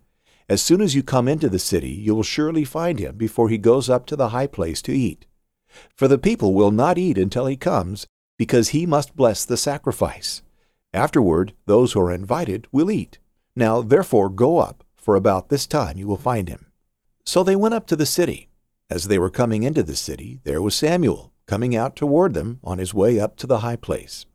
As 0.48 0.60
soon 0.60 0.80
as 0.80 0.94
you 0.94 1.02
come 1.02 1.28
into 1.28 1.48
the 1.48 1.58
city, 1.58 1.90
you 1.90 2.14
will 2.14 2.22
surely 2.22 2.64
find 2.64 2.98
him 2.98 3.16
before 3.16 3.48
he 3.48 3.56
goes 3.56 3.88
up 3.88 4.04
to 4.06 4.16
the 4.16 4.30
high 4.30 4.46
place 4.46 4.82
to 4.82 4.92
eat. 4.92 5.26
For 5.96 6.08
the 6.08 6.18
people 6.18 6.54
will 6.54 6.70
not 6.70 6.98
eat 6.98 7.16
until 7.16 7.46
he 7.46 7.56
comes, 7.56 8.06
because 8.36 8.70
he 8.70 8.84
must 8.84 9.16
bless 9.16 9.44
the 9.44 9.56
sacrifice. 9.56 10.42
Afterward, 10.92 11.54
those 11.66 11.92
who 11.92 12.00
are 12.00 12.12
invited 12.12 12.66
will 12.72 12.90
eat. 12.90 13.18
Now, 13.54 13.80
therefore, 13.80 14.28
go 14.28 14.58
up, 14.58 14.84
for 14.96 15.16
about 15.16 15.48
this 15.48 15.66
time 15.66 15.96
you 15.96 16.08
will 16.08 16.16
find 16.16 16.48
him. 16.48 16.66
So 17.24 17.42
they 17.42 17.56
went 17.56 17.74
up 17.74 17.86
to 17.86 17.96
the 17.96 18.06
city. 18.06 18.49
As 18.90 19.04
they 19.04 19.20
were 19.20 19.30
coming 19.30 19.62
into 19.62 19.84
the 19.84 19.94
city, 19.94 20.40
there 20.42 20.60
was 20.60 20.74
Samuel, 20.74 21.32
coming 21.46 21.76
out 21.76 21.94
toward 21.94 22.34
them 22.34 22.58
on 22.64 22.78
his 22.78 22.92
way 22.92 23.20
up 23.20 23.36
to 23.36 23.46
the 23.46 23.60
high 23.60 23.76
place. 23.76 24.26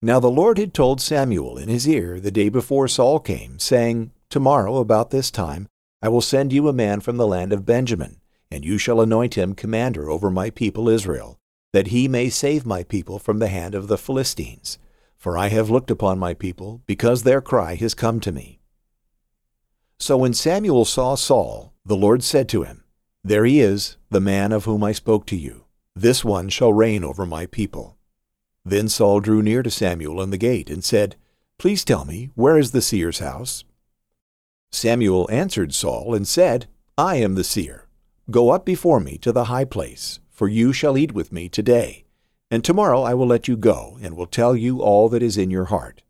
Now 0.00 0.20
the 0.20 0.30
Lord 0.30 0.56
had 0.56 0.72
told 0.72 1.02
Samuel 1.02 1.58
in 1.58 1.68
his 1.68 1.86
ear 1.86 2.18
the 2.18 2.30
day 2.30 2.48
before 2.48 2.88
Saul 2.88 3.20
came, 3.20 3.58
saying, 3.58 4.12
Tomorrow, 4.30 4.78
about 4.78 5.10
this 5.10 5.30
time, 5.30 5.68
I 6.00 6.08
will 6.08 6.22
send 6.22 6.52
you 6.52 6.68
a 6.68 6.72
man 6.72 7.00
from 7.00 7.18
the 7.18 7.26
land 7.26 7.52
of 7.52 7.66
Benjamin, 7.66 8.20
and 8.50 8.64
you 8.64 8.78
shall 8.78 9.02
anoint 9.02 9.34
him 9.34 9.54
commander 9.54 10.10
over 10.10 10.30
my 10.30 10.48
people 10.48 10.88
Israel, 10.88 11.38
that 11.72 11.88
he 11.88 12.08
may 12.08 12.30
save 12.30 12.64
my 12.64 12.84
people 12.84 13.18
from 13.18 13.38
the 13.38 13.48
hand 13.48 13.74
of 13.74 13.88
the 13.88 13.98
Philistines. 13.98 14.78
For 15.16 15.36
I 15.36 15.48
have 15.48 15.70
looked 15.70 15.90
upon 15.90 16.18
my 16.18 16.32
people, 16.32 16.82
because 16.86 17.22
their 17.22 17.42
cry 17.42 17.74
has 17.74 17.94
come 17.94 18.18
to 18.20 18.32
me. 18.32 18.60
So 19.98 20.16
when 20.16 20.32
Samuel 20.32 20.84
saw 20.84 21.16
Saul, 21.16 21.74
the 21.84 21.96
Lord 21.96 22.22
said 22.22 22.48
to 22.50 22.62
him, 22.62 22.84
There 23.26 23.44
he 23.44 23.60
is, 23.60 23.96
the 24.10 24.20
man 24.20 24.52
of 24.52 24.64
whom 24.64 24.84
I 24.84 24.92
spoke 24.92 25.26
to 25.26 25.36
you. 25.36 25.64
This 25.94 26.24
one 26.24 26.48
shall 26.48 26.72
reign 26.72 27.02
over 27.02 27.26
my 27.26 27.46
people. 27.46 27.96
Then 28.64 28.88
Saul 28.88 29.20
drew 29.20 29.42
near 29.42 29.62
to 29.62 29.70
Samuel 29.70 30.22
in 30.22 30.30
the 30.30 30.38
gate, 30.38 30.70
and 30.70 30.84
said, 30.84 31.16
Please 31.58 31.84
tell 31.84 32.04
me, 32.04 32.30
where 32.34 32.58
is 32.58 32.70
the 32.70 32.82
seer's 32.82 33.18
house? 33.18 33.64
Samuel 34.70 35.28
answered 35.30 35.74
Saul, 35.74 36.14
and 36.14 36.26
said, 36.26 36.66
I 36.96 37.16
am 37.16 37.34
the 37.34 37.44
seer. 37.44 37.88
Go 38.30 38.50
up 38.50 38.64
before 38.64 39.00
me 39.00 39.18
to 39.18 39.32
the 39.32 39.44
high 39.44 39.64
place, 39.64 40.20
for 40.30 40.48
you 40.48 40.72
shall 40.72 40.98
eat 40.98 41.12
with 41.12 41.32
me 41.32 41.48
today 41.48 42.06
and 42.50 42.64
tomorrow 42.64 43.02
I 43.02 43.14
will 43.14 43.26
let 43.26 43.48
you 43.48 43.56
go, 43.56 43.98
and 44.00 44.16
will 44.16 44.26
tell 44.26 44.54
you 44.54 44.80
all 44.80 45.08
that 45.08 45.22
is 45.22 45.36
in 45.36 45.50
your 45.50 45.66
heart. 45.66 46.02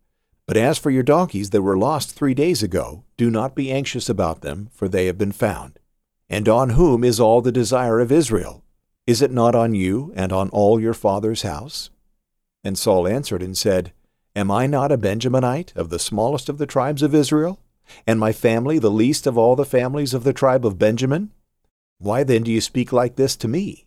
But 0.47 0.57
as 0.57 0.79
for 0.79 0.91
your 0.91 1.03
donkeys 1.03 1.51
that 1.51 1.63
were 1.63 1.79
lost 1.79 2.13
three 2.13 2.35
days 2.35 2.63
ago, 2.63 3.05
do 3.17 3.31
not 3.31 3.55
be 3.55 3.73
anxious 3.73 4.09
about 4.09 4.43
them, 4.43 4.69
for 4.73 4.89
they 4.89 5.07
have 5.07 5.19
been 5.19 5.33
found. 5.33 5.79
And 6.29 6.49
on 6.49 6.71
whom 6.71 7.05
is 7.05 7.21
all 7.21 7.41
the 7.41 7.53
desire 7.53 8.01
of 8.01 8.11
Israel? 8.11 8.65
Is 9.07 9.23
it 9.23 9.31
not 9.31 9.55
on 9.55 9.75
you 9.75 10.13
and 10.17 10.33
on 10.33 10.49
all 10.51 10.81
your 10.81 10.95
father's 10.95 11.43
house? 11.43 11.91
And 12.65 12.77
Saul 12.77 13.07
answered 13.07 13.43
and 13.43 13.57
said, 13.57 13.93
Am 14.35 14.51
I 14.51 14.67
not 14.67 14.91
a 14.91 14.99
Benjaminite 14.99 15.75
of 15.77 15.89
the 15.89 16.01
smallest 16.01 16.49
of 16.49 16.59
the 16.59 16.67
tribes 16.67 17.03
of 17.03 17.15
Israel? 17.15 17.61
And 18.07 18.19
my 18.19 18.33
family 18.33 18.81
the 18.81 18.91
least 18.91 19.27
of 19.27 19.39
all 19.39 19.55
the 19.55 19.65
families 19.65 20.13
of 20.13 20.25
the 20.25 20.33
tribe 20.33 20.67
of 20.67 20.79
Benjamin? 20.79 21.31
Why 21.99 22.25
then 22.25 22.43
do 22.43 22.51
you 22.51 22.61
speak 22.61 22.93
like 22.93 23.15
this 23.15 23.37
to 23.37 23.49
me? 23.49 23.87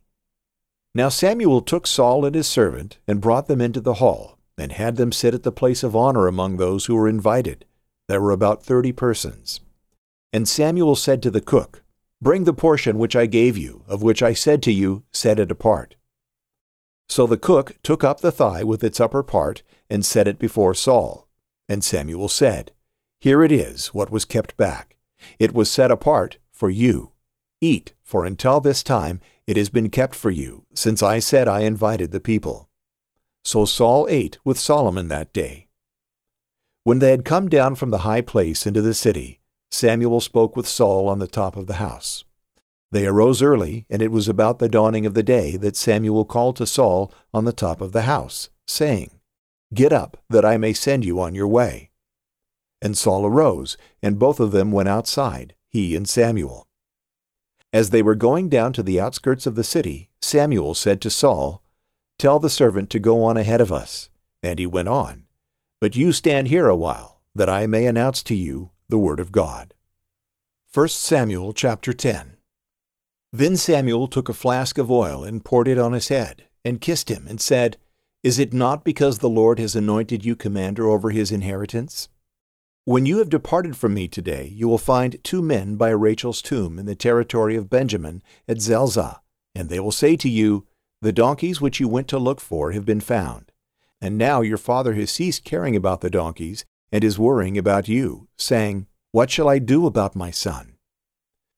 Now 0.95 1.09
Samuel 1.09 1.61
took 1.61 1.85
Saul 1.85 2.25
and 2.25 2.33
his 2.33 2.47
servant, 2.47 2.97
and 3.07 3.21
brought 3.21 3.47
them 3.47 3.61
into 3.61 3.81
the 3.81 3.95
hall, 3.95 4.39
and 4.57 4.71
had 4.71 4.95
them 4.95 5.11
sit 5.11 5.33
at 5.33 5.43
the 5.43 5.51
place 5.51 5.83
of 5.83 5.95
honor 5.95 6.25
among 6.27 6.57
those 6.57 6.85
who 6.85 6.95
were 6.95 7.07
invited. 7.07 7.65
There 8.07 8.21
were 8.21 8.31
about 8.31 8.63
thirty 8.63 8.91
persons. 8.91 9.59
And 10.33 10.47
Samuel 10.47 10.95
said 10.95 11.21
to 11.23 11.31
the 11.31 11.41
cook, 11.41 11.83
Bring 12.21 12.43
the 12.43 12.53
portion 12.53 12.97
which 12.97 13.15
I 13.15 13.27
gave 13.27 13.57
you, 13.57 13.83
of 13.87 14.03
which 14.03 14.21
I 14.21 14.33
said 14.33 14.61
to 14.63 14.71
you, 14.71 15.03
Set 15.11 15.39
it 15.39 15.51
apart. 15.51 15.95
So 17.07 17.25
the 17.25 17.37
cook 17.37 17.77
took 17.81 18.03
up 18.03 18.19
the 18.19 18.31
thigh 18.31 18.63
with 18.63 18.83
its 18.83 18.99
upper 18.99 19.23
part, 19.23 19.63
and 19.89 20.05
set 20.05 20.27
it 20.27 20.37
before 20.37 20.73
Saul. 20.73 21.27
And 21.69 21.83
Samuel 21.83 22.27
said, 22.27 22.71
Here 23.19 23.41
it 23.41 23.51
is, 23.51 23.87
what 23.87 24.11
was 24.11 24.25
kept 24.25 24.57
back. 24.57 24.97
It 25.39 25.53
was 25.53 25.71
set 25.71 25.91
apart 25.91 26.37
for 26.51 26.69
you. 26.69 27.11
Eat, 27.61 27.93
for 28.03 28.25
until 28.25 28.59
this 28.59 28.83
time 28.83 29.21
it 29.47 29.57
has 29.57 29.69
been 29.69 29.89
kept 29.89 30.13
for 30.13 30.29
you, 30.29 30.65
since 30.73 31.01
I 31.01 31.19
said 31.19 31.47
I 31.47 31.61
invited 31.61 32.11
the 32.11 32.19
people. 32.19 32.69
So 33.43 33.65
Saul 33.65 34.07
ate 34.09 34.37
with 34.43 34.59
Samuel 34.59 35.07
that 35.07 35.33
day. 35.33 35.67
When 36.83 36.99
they 36.99 37.11
had 37.11 37.25
come 37.25 37.49
down 37.49 37.75
from 37.75 37.89
the 37.89 37.99
high 37.99 38.21
place 38.21 38.65
into 38.65 38.81
the 38.81 38.93
city, 38.93 39.38
Samuel 39.71 40.21
spoke 40.21 40.55
with 40.55 40.67
Saul 40.67 41.07
on 41.07 41.19
the 41.19 41.27
top 41.27 41.55
of 41.55 41.67
the 41.67 41.75
house. 41.75 42.23
They 42.91 43.05
arose 43.05 43.41
early, 43.41 43.85
and 43.89 44.01
it 44.01 44.11
was 44.11 44.27
about 44.27 44.59
the 44.59 44.69
dawning 44.69 45.05
of 45.05 45.13
the 45.13 45.23
day 45.23 45.57
that 45.57 45.75
Samuel 45.75 46.25
called 46.25 46.55
to 46.55 46.65
Saul 46.65 47.13
on 47.33 47.45
the 47.45 47.53
top 47.53 47.81
of 47.81 47.91
the 47.91 48.03
house, 48.03 48.49
saying, 48.65 49.11
Get 49.73 49.93
up, 49.93 50.17
that 50.29 50.43
I 50.43 50.57
may 50.57 50.73
send 50.73 51.05
you 51.05 51.19
on 51.19 51.35
your 51.35 51.47
way. 51.47 51.91
And 52.81 52.97
Saul 52.97 53.25
arose, 53.25 53.77
and 54.01 54.17
both 54.17 54.39
of 54.39 54.51
them 54.51 54.71
went 54.71 54.89
outside, 54.89 55.53
he 55.67 55.95
and 55.95 56.09
Samuel. 56.09 56.67
As 57.71 57.91
they 57.91 58.01
were 58.01 58.15
going 58.15 58.49
down 58.49 58.73
to 58.73 58.83
the 58.83 58.99
outskirts 58.99 59.45
of 59.45 59.53
the 59.53 59.63
city, 59.63 60.09
Samuel 60.21 60.73
said 60.73 60.99
to 61.01 61.11
Saul, 61.11 61.61
Tell 62.17 62.39
the 62.39 62.49
servant 62.49 62.89
to 62.89 62.99
go 62.99 63.23
on 63.23 63.37
ahead 63.37 63.61
of 63.61 63.71
us. 63.71 64.09
And 64.41 64.57
he 64.57 64.65
went 64.65 64.87
on. 64.87 65.25
But 65.79 65.95
you 65.95 66.11
stand 66.11 66.47
here 66.47 66.67
a 66.67 66.75
while, 66.75 67.21
that 67.35 67.49
I 67.49 67.67
may 67.67 67.85
announce 67.85 68.23
to 68.23 68.35
you 68.35 68.71
the 68.89 68.97
word 68.97 69.19
of 69.19 69.31
God. 69.31 69.75
1 70.73 70.87
Samuel 70.89 71.53
chapter 71.53 71.93
10 71.93 72.37
Then 73.31 73.55
Samuel 73.55 74.07
took 74.07 74.27
a 74.27 74.33
flask 74.33 74.79
of 74.79 74.89
oil 74.89 75.23
and 75.23 75.45
poured 75.45 75.67
it 75.67 75.77
on 75.77 75.93
his 75.93 76.07
head, 76.07 76.45
and 76.65 76.81
kissed 76.81 77.09
him, 77.09 77.27
and 77.27 77.39
said, 77.39 77.77
Is 78.23 78.39
it 78.39 78.51
not 78.51 78.83
because 78.83 79.19
the 79.19 79.29
Lord 79.29 79.59
has 79.59 79.75
anointed 79.75 80.25
you 80.25 80.35
commander 80.35 80.87
over 80.87 81.11
his 81.11 81.31
inheritance? 81.31 82.09
When 82.85 83.05
you 83.05 83.19
have 83.19 83.29
departed 83.29 83.77
from 83.77 83.93
me 83.93 84.07
today, 84.07 84.51
you 84.51 84.67
will 84.67 84.79
find 84.79 85.23
two 85.23 85.43
men 85.43 85.75
by 85.75 85.89
Rachel's 85.89 86.41
tomb 86.41 86.79
in 86.79 86.87
the 86.87 86.95
territory 86.95 87.55
of 87.55 87.69
Benjamin 87.69 88.23
at 88.47 88.59
Zelzah, 88.59 89.21
and 89.53 89.69
they 89.69 89.79
will 89.79 89.91
say 89.91 90.15
to 90.15 90.29
you, 90.29 90.65
The 91.01 91.11
donkeys 91.11 91.61
which 91.61 91.79
you 91.79 91.87
went 91.87 92.07
to 92.07 92.17
look 92.17 92.41
for 92.41 92.71
have 92.71 92.85
been 92.85 93.01
found. 93.01 93.51
And 94.01 94.17
now 94.17 94.41
your 94.41 94.57
father 94.57 94.93
has 94.95 95.11
ceased 95.11 95.43
caring 95.43 95.75
about 95.75 96.01
the 96.01 96.09
donkeys, 96.09 96.65
and 96.91 97.03
is 97.03 97.19
worrying 97.19 97.57
about 97.57 97.87
you, 97.87 98.27
saying, 98.37 98.87
What 99.11 99.29
shall 99.29 99.47
I 99.47 99.59
do 99.59 99.85
about 99.85 100.15
my 100.15 100.31
son? 100.31 100.75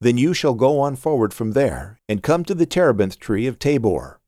Then 0.00 0.18
you 0.18 0.34
shall 0.34 0.54
go 0.54 0.80
on 0.80 0.96
forward 0.96 1.32
from 1.32 1.52
there, 1.52 2.00
and 2.08 2.22
come 2.22 2.44
to 2.44 2.54
the 2.54 2.66
terebinth 2.66 3.18
tree 3.18 3.46
of 3.46 3.58
Tabor. 3.58 4.20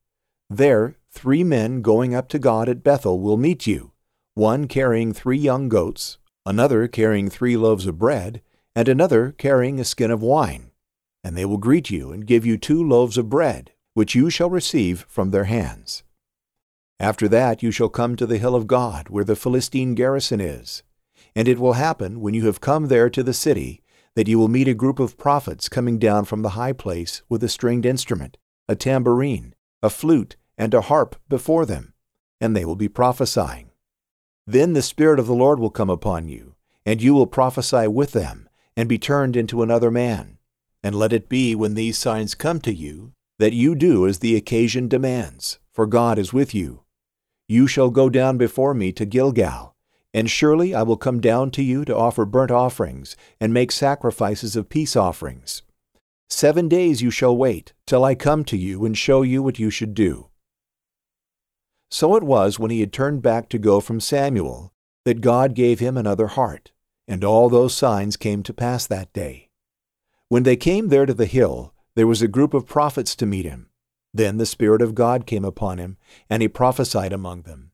There 0.49 0.95
three 1.11 1.43
men 1.43 1.81
going 1.81 2.13
up 2.13 2.29
to 2.29 2.39
God 2.39 2.69
at 2.69 2.83
Bethel 2.83 3.19
will 3.19 3.37
meet 3.37 3.67
you, 3.67 3.91
one 4.35 4.67
carrying 4.67 5.13
three 5.13 5.37
young 5.37 5.69
goats, 5.69 6.17
another 6.45 6.87
carrying 6.87 7.29
three 7.29 7.57
loaves 7.57 7.87
of 7.87 7.97
bread, 7.97 8.41
and 8.75 8.87
another 8.87 9.31
carrying 9.31 9.79
a 9.79 9.85
skin 9.85 10.11
of 10.11 10.21
wine. 10.21 10.71
And 11.23 11.35
they 11.35 11.45
will 11.45 11.57
greet 11.57 11.89
you 11.89 12.11
and 12.11 12.27
give 12.27 12.45
you 12.45 12.57
two 12.57 12.81
loaves 12.81 13.17
of 13.17 13.29
bread, 13.29 13.71
which 13.93 14.13
you 14.13 14.29
shall 14.29 14.49
receive 14.49 15.05
from 15.09 15.31
their 15.31 15.45
hands. 15.45 16.03
After 16.99 17.27
that 17.27 17.63
you 17.63 17.71
shall 17.71 17.89
come 17.89 18.15
to 18.15 18.25
the 18.25 18.37
hill 18.37 18.55
of 18.55 18.67
God, 18.67 19.09
where 19.09 19.23
the 19.23 19.35
Philistine 19.35 19.95
garrison 19.95 20.39
is. 20.39 20.83
And 21.35 21.47
it 21.47 21.59
will 21.59 21.73
happen, 21.73 22.21
when 22.21 22.33
you 22.33 22.45
have 22.45 22.61
come 22.61 22.87
there 22.87 23.09
to 23.09 23.21
the 23.21 23.33
city, 23.33 23.81
that 24.15 24.27
you 24.27 24.39
will 24.39 24.47
meet 24.47 24.67
a 24.67 24.73
group 24.73 24.99
of 24.99 25.17
prophets 25.17 25.67
coming 25.67 25.99
down 25.99 26.25
from 26.25 26.41
the 26.41 26.51
high 26.51 26.71
place 26.73 27.21
with 27.27 27.43
a 27.43 27.49
stringed 27.49 27.85
instrument, 27.85 28.37
a 28.69 28.75
tambourine, 28.75 29.53
a 29.83 29.89
flute, 29.89 30.37
and 30.57 30.73
a 30.73 30.81
harp 30.81 31.17
before 31.27 31.65
them, 31.65 31.93
and 32.39 32.55
they 32.55 32.63
will 32.63 32.77
be 32.77 32.87
prophesying. 32.87 33.69
Then 34.47 34.73
the 34.73 34.81
Spirit 34.81 35.19
of 35.19 35.27
the 35.27 35.33
Lord 35.33 35.59
will 35.59 35.69
come 35.69 35.89
upon 35.89 36.29
you, 36.29 36.55
and 36.85 37.01
you 37.01 37.13
will 37.13 37.27
prophesy 37.27 37.87
with 37.87 38.13
them, 38.13 38.47
and 38.77 38.87
be 38.87 38.97
turned 38.97 39.35
into 39.35 39.61
another 39.61 39.91
man. 39.91 40.37
And 40.81 40.95
let 40.95 41.11
it 41.11 41.27
be 41.27 41.55
when 41.55 41.73
these 41.73 41.97
signs 41.97 42.35
come 42.35 42.61
to 42.61 42.73
you, 42.73 43.11
that 43.39 43.53
you 43.53 43.75
do 43.75 44.07
as 44.07 44.19
the 44.19 44.35
occasion 44.35 44.87
demands, 44.87 45.59
for 45.73 45.85
God 45.85 46.17
is 46.17 46.31
with 46.31 46.55
you. 46.55 46.83
You 47.47 47.67
shall 47.67 47.89
go 47.89 48.09
down 48.09 48.37
before 48.37 48.73
me 48.73 48.91
to 48.93 49.05
Gilgal, 49.05 49.74
and 50.15 50.31
surely 50.31 50.73
I 50.73 50.81
will 50.81 50.95
come 50.95 51.19
down 51.19 51.51
to 51.51 51.61
you 51.61 51.83
to 51.83 51.95
offer 51.95 52.23
burnt 52.23 52.49
offerings 52.49 53.17
and 53.41 53.53
make 53.53 53.69
sacrifices 53.69 54.55
of 54.55 54.69
peace 54.69 54.95
offerings. 54.95 55.61
Seven 56.29 56.69
days 56.69 57.01
you 57.01 57.11
shall 57.11 57.35
wait, 57.35 57.73
till 57.85 58.05
I 58.05 58.15
come 58.15 58.45
to 58.45 58.55
you 58.55 58.85
and 58.85 58.97
show 58.97 59.23
you 59.23 59.43
what 59.43 59.59
you 59.59 59.69
should 59.69 59.93
do. 59.93 60.29
So 61.91 62.15
it 62.15 62.23
was 62.23 62.57
when 62.57 62.71
he 62.71 62.79
had 62.79 62.93
turned 62.93 63.23
back 63.23 63.49
to 63.49 63.59
go 63.59 63.81
from 63.81 63.99
Samuel 63.99 64.71
that 65.03 65.19
God 65.19 65.53
gave 65.53 65.81
him 65.81 65.97
another 65.97 66.27
heart, 66.27 66.71
and 67.09 67.21
all 67.25 67.49
those 67.49 67.75
signs 67.75 68.15
came 68.15 68.41
to 68.43 68.53
pass 68.53 68.87
that 68.87 69.11
day. 69.11 69.49
When 70.29 70.43
they 70.43 70.55
came 70.55 70.87
there 70.87 71.05
to 71.05 71.13
the 71.13 71.25
hill, 71.25 71.73
there 71.97 72.07
was 72.07 72.21
a 72.21 72.29
group 72.29 72.53
of 72.53 72.65
prophets 72.65 73.17
to 73.17 73.25
meet 73.25 73.43
him. 73.43 73.67
Then 74.13 74.37
the 74.37 74.45
Spirit 74.45 74.81
of 74.81 74.95
God 74.95 75.25
came 75.25 75.43
upon 75.43 75.77
him, 75.77 75.97
and 76.29 76.41
he 76.41 76.47
prophesied 76.47 77.11
among 77.11 77.41
them. 77.41 77.64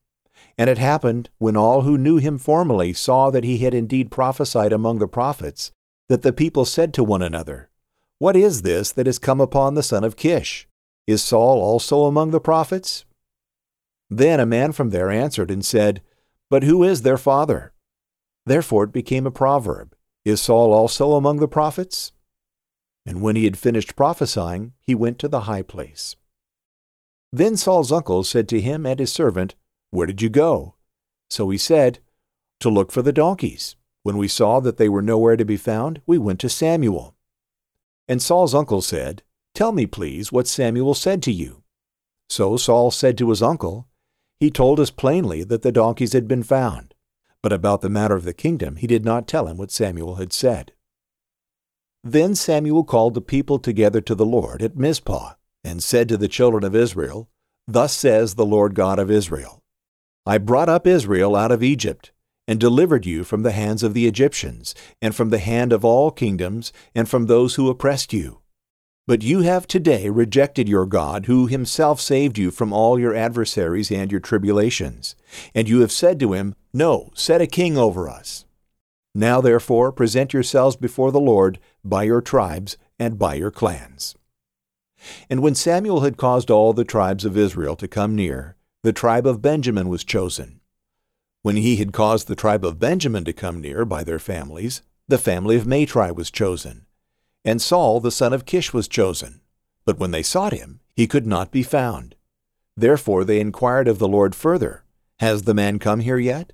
And 0.58 0.68
it 0.68 0.78
happened, 0.78 1.30
when 1.38 1.56
all 1.56 1.82
who 1.82 1.96
knew 1.96 2.18
him 2.18 2.38
formerly 2.38 2.92
saw 2.92 3.30
that 3.30 3.44
he 3.44 3.58
had 3.58 3.74
indeed 3.74 4.10
prophesied 4.10 4.72
among 4.72 4.98
the 4.98 5.08
prophets, 5.08 5.72
that 6.08 6.22
the 6.22 6.32
people 6.32 6.64
said 6.64 6.92
to 6.94 7.04
one 7.04 7.22
another, 7.22 7.70
What 8.18 8.36
is 8.36 8.62
this 8.62 8.92
that 8.92 9.06
has 9.06 9.18
come 9.18 9.40
upon 9.40 9.74
the 9.74 9.82
son 9.82 10.04
of 10.04 10.16
Kish? 10.16 10.68
Is 11.06 11.22
Saul 11.22 11.60
also 11.60 12.04
among 12.04 12.30
the 12.30 12.40
prophets? 12.40 13.04
Then 14.10 14.40
a 14.40 14.46
man 14.46 14.72
from 14.72 14.90
there 14.90 15.10
answered 15.10 15.50
and 15.50 15.64
said, 15.64 16.02
But 16.50 16.64
who 16.64 16.84
is 16.84 17.02
their 17.02 17.16
father? 17.16 17.72
Therefore 18.44 18.84
it 18.84 18.92
became 18.92 19.26
a 19.26 19.30
proverb, 19.30 19.96
Is 20.24 20.40
Saul 20.40 20.72
also 20.72 21.14
among 21.14 21.38
the 21.38 21.48
prophets? 21.48 22.12
And 23.06 23.22
when 23.22 23.36
he 23.36 23.44
had 23.44 23.58
finished 23.58 23.96
prophesying, 23.96 24.74
he 24.80 24.94
went 24.94 25.18
to 25.20 25.28
the 25.28 25.40
high 25.40 25.62
place. 25.62 26.14
Then 27.32 27.56
Saul's 27.56 27.90
uncle 27.90 28.22
said 28.22 28.48
to 28.50 28.60
him 28.60 28.84
and 28.84 29.00
his 29.00 29.12
servant, 29.12 29.54
Where 29.92 30.06
did 30.06 30.22
you 30.22 30.30
go? 30.30 30.74
So 31.28 31.50
he 31.50 31.58
said, 31.58 31.98
To 32.60 32.70
look 32.70 32.90
for 32.90 33.02
the 33.02 33.12
donkeys. 33.12 33.76
When 34.02 34.16
we 34.16 34.26
saw 34.26 34.58
that 34.60 34.78
they 34.78 34.88
were 34.88 35.02
nowhere 35.02 35.36
to 35.36 35.44
be 35.44 35.58
found, 35.58 36.00
we 36.06 36.16
went 36.16 36.40
to 36.40 36.48
Samuel. 36.48 37.14
And 38.08 38.20
Saul's 38.20 38.54
uncle 38.54 38.80
said, 38.80 39.22
Tell 39.54 39.70
me, 39.70 39.84
please, 39.84 40.32
what 40.32 40.48
Samuel 40.48 40.94
said 40.94 41.22
to 41.24 41.32
you. 41.32 41.62
So 42.30 42.56
Saul 42.56 42.90
said 42.90 43.18
to 43.18 43.28
his 43.28 43.42
uncle, 43.42 43.86
He 44.40 44.50
told 44.50 44.80
us 44.80 44.90
plainly 44.90 45.44
that 45.44 45.60
the 45.60 45.70
donkeys 45.70 46.14
had 46.14 46.26
been 46.26 46.42
found. 46.42 46.94
But 47.42 47.52
about 47.52 47.82
the 47.82 47.90
matter 47.90 48.16
of 48.16 48.24
the 48.24 48.32
kingdom 48.32 48.76
he 48.76 48.86
did 48.86 49.04
not 49.04 49.28
tell 49.28 49.46
him 49.46 49.58
what 49.58 49.70
Samuel 49.70 50.14
had 50.14 50.32
said. 50.32 50.72
Then 52.02 52.34
Samuel 52.34 52.84
called 52.84 53.12
the 53.12 53.20
people 53.20 53.58
together 53.58 54.00
to 54.00 54.14
the 54.14 54.26
Lord 54.26 54.62
at 54.62 54.74
Mizpah 54.74 55.34
and 55.62 55.82
said 55.82 56.08
to 56.08 56.16
the 56.16 56.28
children 56.28 56.64
of 56.64 56.74
Israel, 56.74 57.28
Thus 57.68 57.94
says 57.94 58.34
the 58.34 58.46
Lord 58.46 58.74
God 58.74 58.98
of 58.98 59.10
Israel 59.10 59.61
I 60.24 60.38
brought 60.38 60.68
up 60.68 60.86
Israel 60.86 61.34
out 61.34 61.50
of 61.50 61.62
Egypt, 61.62 62.12
and 62.46 62.60
delivered 62.60 63.06
you 63.06 63.24
from 63.24 63.42
the 63.42 63.52
hands 63.52 63.82
of 63.82 63.92
the 63.92 64.06
Egyptians, 64.06 64.74
and 65.00 65.14
from 65.14 65.30
the 65.30 65.38
hand 65.38 65.72
of 65.72 65.84
all 65.84 66.10
kingdoms, 66.10 66.72
and 66.94 67.08
from 67.08 67.26
those 67.26 67.56
who 67.56 67.68
oppressed 67.68 68.12
you. 68.12 68.38
But 69.06 69.22
you 69.22 69.40
have 69.40 69.66
today 69.66 70.08
rejected 70.10 70.68
your 70.68 70.86
God, 70.86 71.26
who 71.26 71.48
himself 71.48 72.00
saved 72.00 72.38
you 72.38 72.52
from 72.52 72.72
all 72.72 73.00
your 73.00 73.16
adversaries 73.16 73.90
and 73.90 74.12
your 74.12 74.20
tribulations. 74.20 75.16
And 75.56 75.68
you 75.68 75.80
have 75.80 75.90
said 75.90 76.20
to 76.20 76.34
him, 76.34 76.54
No, 76.72 77.10
set 77.14 77.40
a 77.40 77.48
king 77.48 77.76
over 77.76 78.08
us. 78.08 78.44
Now 79.14 79.40
therefore 79.40 79.90
present 79.90 80.32
yourselves 80.32 80.76
before 80.76 81.10
the 81.10 81.20
Lord 81.20 81.58
by 81.84 82.04
your 82.04 82.20
tribes 82.20 82.76
and 82.96 83.18
by 83.18 83.34
your 83.34 83.50
clans. 83.50 84.14
And 85.28 85.42
when 85.42 85.56
Samuel 85.56 86.02
had 86.02 86.16
caused 86.16 86.48
all 86.48 86.72
the 86.72 86.84
tribes 86.84 87.24
of 87.24 87.36
Israel 87.36 87.74
to 87.76 87.88
come 87.88 88.14
near, 88.14 88.56
the 88.82 88.92
tribe 88.92 89.26
of 89.26 89.40
Benjamin 89.40 89.88
was 89.88 90.02
chosen. 90.02 90.60
When 91.42 91.56
he 91.56 91.76
had 91.76 91.92
caused 91.92 92.26
the 92.26 92.34
tribe 92.34 92.64
of 92.64 92.80
Benjamin 92.80 93.24
to 93.24 93.32
come 93.32 93.60
near 93.60 93.84
by 93.84 94.02
their 94.02 94.18
families, 94.18 94.82
the 95.06 95.18
family 95.18 95.56
of 95.56 95.66
Matri 95.66 96.10
was 96.10 96.30
chosen. 96.30 96.86
And 97.44 97.62
Saul 97.62 98.00
the 98.00 98.10
son 98.10 98.32
of 98.32 98.44
Kish 98.44 98.72
was 98.72 98.88
chosen. 98.88 99.40
But 99.84 99.98
when 99.98 100.10
they 100.10 100.22
sought 100.22 100.52
him, 100.52 100.80
he 100.94 101.06
could 101.06 101.26
not 101.26 101.50
be 101.50 101.62
found. 101.62 102.16
Therefore 102.76 103.24
they 103.24 103.40
inquired 103.40 103.86
of 103.86 103.98
the 103.98 104.08
Lord 104.08 104.34
further, 104.34 104.84
Has 105.20 105.42
the 105.42 105.54
man 105.54 105.78
come 105.78 106.00
here 106.00 106.18
yet? 106.18 106.52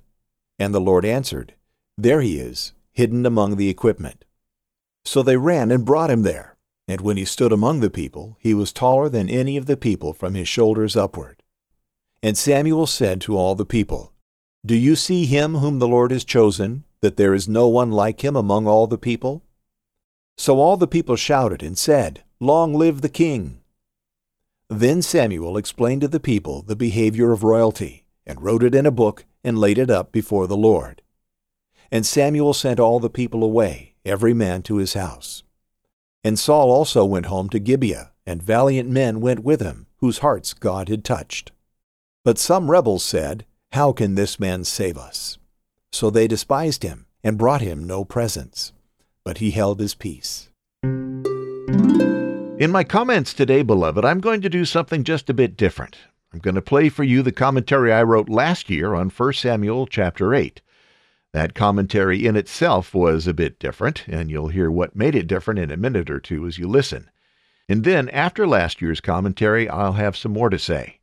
And 0.59 0.73
the 0.73 0.81
Lord 0.81 1.05
answered, 1.05 1.55
There 1.97 2.21
he 2.21 2.39
is, 2.39 2.73
hidden 2.91 3.25
among 3.25 3.55
the 3.55 3.69
equipment. 3.69 4.25
So 5.03 5.23
they 5.23 5.37
ran 5.37 5.71
and 5.71 5.85
brought 5.85 6.11
him 6.11 6.23
there. 6.23 6.57
And 6.87 7.01
when 7.01 7.17
he 7.17 7.25
stood 7.25 7.51
among 7.51 7.79
the 7.79 7.89
people, 7.89 8.37
he 8.39 8.53
was 8.53 8.73
taller 8.73 9.09
than 9.09 9.29
any 9.29 9.57
of 9.57 9.67
the 9.67 9.77
people 9.77 10.13
from 10.13 10.33
his 10.33 10.47
shoulders 10.47 10.95
upward. 10.95 11.38
And 12.21 12.37
Samuel 12.37 12.85
said 12.85 13.21
to 13.21 13.37
all 13.37 13.55
the 13.55 13.65
people, 13.65 14.11
Do 14.65 14.75
you 14.75 14.95
see 14.95 15.25
him 15.25 15.55
whom 15.55 15.79
the 15.79 15.87
Lord 15.87 16.11
has 16.11 16.25
chosen, 16.25 16.83
that 17.01 17.15
there 17.15 17.33
is 17.33 17.47
no 17.47 17.67
one 17.67 17.91
like 17.91 18.23
him 18.23 18.35
among 18.35 18.67
all 18.67 18.87
the 18.87 18.97
people? 18.97 19.43
So 20.37 20.59
all 20.59 20.77
the 20.77 20.87
people 20.87 21.15
shouted 21.15 21.63
and 21.63 21.77
said, 21.77 22.23
Long 22.39 22.73
live 22.73 23.01
the 23.01 23.09
king! 23.09 23.61
Then 24.69 25.01
Samuel 25.01 25.57
explained 25.57 26.01
to 26.01 26.07
the 26.07 26.19
people 26.19 26.61
the 26.61 26.75
behavior 26.75 27.31
of 27.31 27.43
royalty, 27.43 28.05
and 28.25 28.41
wrote 28.41 28.63
it 28.63 28.75
in 28.75 28.85
a 28.85 28.91
book, 28.91 29.25
and 29.43 29.57
laid 29.57 29.77
it 29.77 29.89
up 29.89 30.11
before 30.11 30.45
the 30.45 30.57
Lord. 30.57 31.01
And 31.91 32.05
Samuel 32.05 32.53
sent 32.53 32.79
all 32.79 32.99
the 32.99 33.09
people 33.09 33.43
away, 33.43 33.95
every 34.05 34.33
man 34.33 34.61
to 34.63 34.75
his 34.75 34.93
house. 34.93 35.43
And 36.23 36.37
Saul 36.37 36.69
also 36.69 37.05
went 37.05 37.27
home 37.27 37.49
to 37.49 37.59
Gibeah, 37.59 38.11
and 38.25 38.43
valiant 38.43 38.89
men 38.89 39.21
went 39.21 39.39
with 39.39 39.61
him, 39.61 39.87
whose 39.97 40.19
hearts 40.19 40.53
God 40.53 40.89
had 40.89 41.03
touched. 41.03 41.51
But 42.29 42.37
some 42.37 42.69
rebels 42.69 43.03
said, 43.03 43.47
How 43.71 43.91
can 43.91 44.13
this 44.13 44.39
man 44.39 44.63
save 44.63 44.99
us? 44.99 45.39
So 45.91 46.11
they 46.11 46.27
despised 46.27 46.83
him, 46.83 47.07
and 47.23 47.39
brought 47.39 47.61
him 47.61 47.87
no 47.87 48.05
presents. 48.05 48.71
But 49.25 49.39
he 49.39 49.49
held 49.49 49.79
his 49.79 49.95
peace. 49.95 50.49
In 50.83 52.69
my 52.69 52.83
comments 52.83 53.33
today, 53.33 53.63
beloved, 53.63 54.05
I'm 54.05 54.19
going 54.19 54.41
to 54.41 54.47
do 54.49 54.63
something 54.63 55.03
just 55.03 55.31
a 55.31 55.33
bit 55.33 55.57
different. 55.57 55.97
I'm 56.31 56.37
going 56.37 56.53
to 56.53 56.61
play 56.61 56.89
for 56.89 57.03
you 57.03 57.23
the 57.23 57.31
commentary 57.31 57.91
I 57.91 58.03
wrote 58.03 58.29
last 58.29 58.69
year 58.69 58.93
on 58.93 59.09
1 59.09 59.33
Samuel 59.33 59.87
chapter 59.87 60.35
8. 60.35 60.61
That 61.33 61.55
commentary 61.55 62.27
in 62.27 62.35
itself 62.35 62.93
was 62.93 63.25
a 63.25 63.33
bit 63.33 63.57
different, 63.57 64.03
and 64.07 64.29
you'll 64.29 64.49
hear 64.49 64.69
what 64.69 64.95
made 64.95 65.15
it 65.15 65.25
different 65.25 65.59
in 65.59 65.71
a 65.71 65.77
minute 65.77 66.11
or 66.11 66.19
two 66.19 66.45
as 66.45 66.59
you 66.59 66.67
listen. 66.67 67.09
And 67.67 67.83
then, 67.83 68.07
after 68.09 68.45
last 68.45 68.83
year's 68.83 69.01
commentary, 69.01 69.67
I'll 69.67 69.93
have 69.93 70.15
some 70.15 70.33
more 70.33 70.51
to 70.51 70.59
say. 70.59 70.98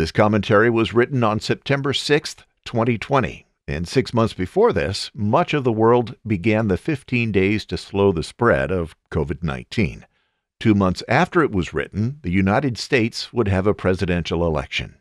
This 0.00 0.12
commentary 0.12 0.70
was 0.70 0.94
written 0.94 1.22
on 1.22 1.40
September 1.40 1.92
6th, 1.92 2.44
2020, 2.64 3.44
and 3.68 3.86
six 3.86 4.14
months 4.14 4.32
before 4.32 4.72
this, 4.72 5.10
much 5.12 5.52
of 5.52 5.62
the 5.62 5.70
world 5.70 6.14
began 6.26 6.68
the 6.68 6.78
15 6.78 7.30
days 7.30 7.66
to 7.66 7.76
slow 7.76 8.10
the 8.10 8.22
spread 8.22 8.70
of 8.70 8.96
COVID 9.12 9.42
19. 9.42 10.06
Two 10.58 10.74
months 10.74 11.02
after 11.06 11.42
it 11.42 11.52
was 11.52 11.74
written, 11.74 12.18
the 12.22 12.30
United 12.30 12.78
States 12.78 13.30
would 13.34 13.48
have 13.48 13.66
a 13.66 13.74
presidential 13.74 14.46
election. 14.46 14.94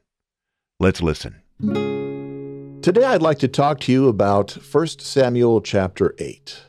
Let's 0.82 1.02
listen. 1.02 1.44
Today 2.82 3.06
I'd 3.06 3.22
like 3.22 3.40
to 3.40 3.48
talk 3.48 3.80
to 3.80 3.94
you 3.94 4.10
about 4.10 4.52
1 4.52 4.88
Samuel 5.00 5.62
chapter 5.62 6.14
8. 6.20 6.64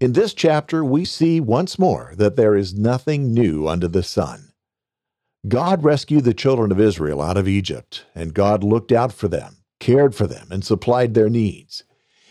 In 0.00 0.14
this 0.14 0.34
chapter, 0.34 0.84
we 0.84 1.04
see 1.04 1.38
once 1.38 1.78
more 1.78 2.12
that 2.16 2.34
there 2.34 2.56
is 2.56 2.74
nothing 2.74 3.32
new 3.32 3.68
under 3.68 3.86
the 3.86 4.02
sun. 4.02 4.51
God 5.48 5.82
rescued 5.82 6.24
the 6.24 6.34
children 6.34 6.70
of 6.70 6.78
Israel 6.78 7.20
out 7.20 7.36
of 7.36 7.48
Egypt, 7.48 8.06
and 8.14 8.32
God 8.32 8.62
looked 8.62 8.92
out 8.92 9.12
for 9.12 9.26
them, 9.26 9.56
cared 9.80 10.14
for 10.14 10.28
them, 10.28 10.48
and 10.50 10.64
supplied 10.64 11.14
their 11.14 11.28
needs. 11.28 11.82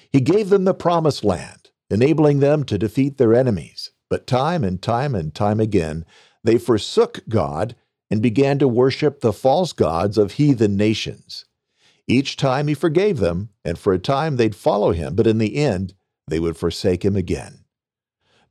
He 0.10 0.22
gave 0.22 0.50
them 0.50 0.64
the 0.64 0.74
promised 0.74 1.24
land, 1.24 1.72
enabling 1.90 2.40
them 2.40 2.64
to 2.66 2.78
defeat 2.78 3.18
their 3.18 3.34
enemies. 3.34 3.92
But 4.10 4.28
time 4.28 4.64
and 4.64 4.82
time 4.82 5.14
and 5.14 5.34
time 5.34 5.60
again, 5.60 6.06
they 6.44 6.58
forsook 6.58 7.22
God 7.28 7.76
and 8.10 8.22
began 8.22 8.60
to 8.60 8.68
worship 8.68 9.20
the 9.20 9.34
false 9.34 9.74
gods 9.74 10.18
of 10.18 10.34
heathen 10.34 10.78
nations. 10.78 11.46
Each 12.08 12.36
time 12.36 12.68
he 12.68 12.74
forgave 12.74 13.18
them, 13.18 13.50
and 13.64 13.78
for 13.78 13.94
a 13.94 14.00
time 14.00 14.38
they'd 14.38 14.56
follow 14.56 14.92
him, 14.92 15.16
but 15.16 15.28
in 15.28 15.38
the 15.38 15.56
end 15.56 15.94
they 16.28 16.40
would 16.40 16.58
forsake 16.58 17.04
him 17.04 17.16
again. 17.16 17.61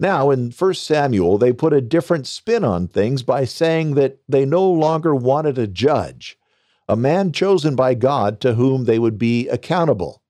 Now, 0.00 0.30
in 0.30 0.50
1 0.50 0.74
Samuel, 0.74 1.36
they 1.36 1.52
put 1.52 1.74
a 1.74 1.82
different 1.82 2.26
spin 2.26 2.64
on 2.64 2.88
things 2.88 3.22
by 3.22 3.44
saying 3.44 3.94
that 3.94 4.18
they 4.26 4.46
no 4.46 4.68
longer 4.68 5.14
wanted 5.14 5.58
a 5.58 5.66
judge. 5.66 6.38
a 6.88 6.96
man 6.96 7.30
chosen 7.30 7.76
by 7.76 7.94
God 7.94 8.40
to 8.40 8.54
whom 8.54 8.84
they 8.84 8.98
would 8.98 9.16
be 9.16 9.46
accountable. 9.48 10.24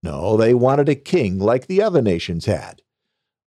No, 0.00 0.36
they 0.36 0.54
wanted 0.54 0.88
a 0.88 0.94
king 0.94 1.40
like 1.40 1.66
the 1.66 1.82
other 1.82 2.00
nations 2.00 2.44
had. 2.44 2.82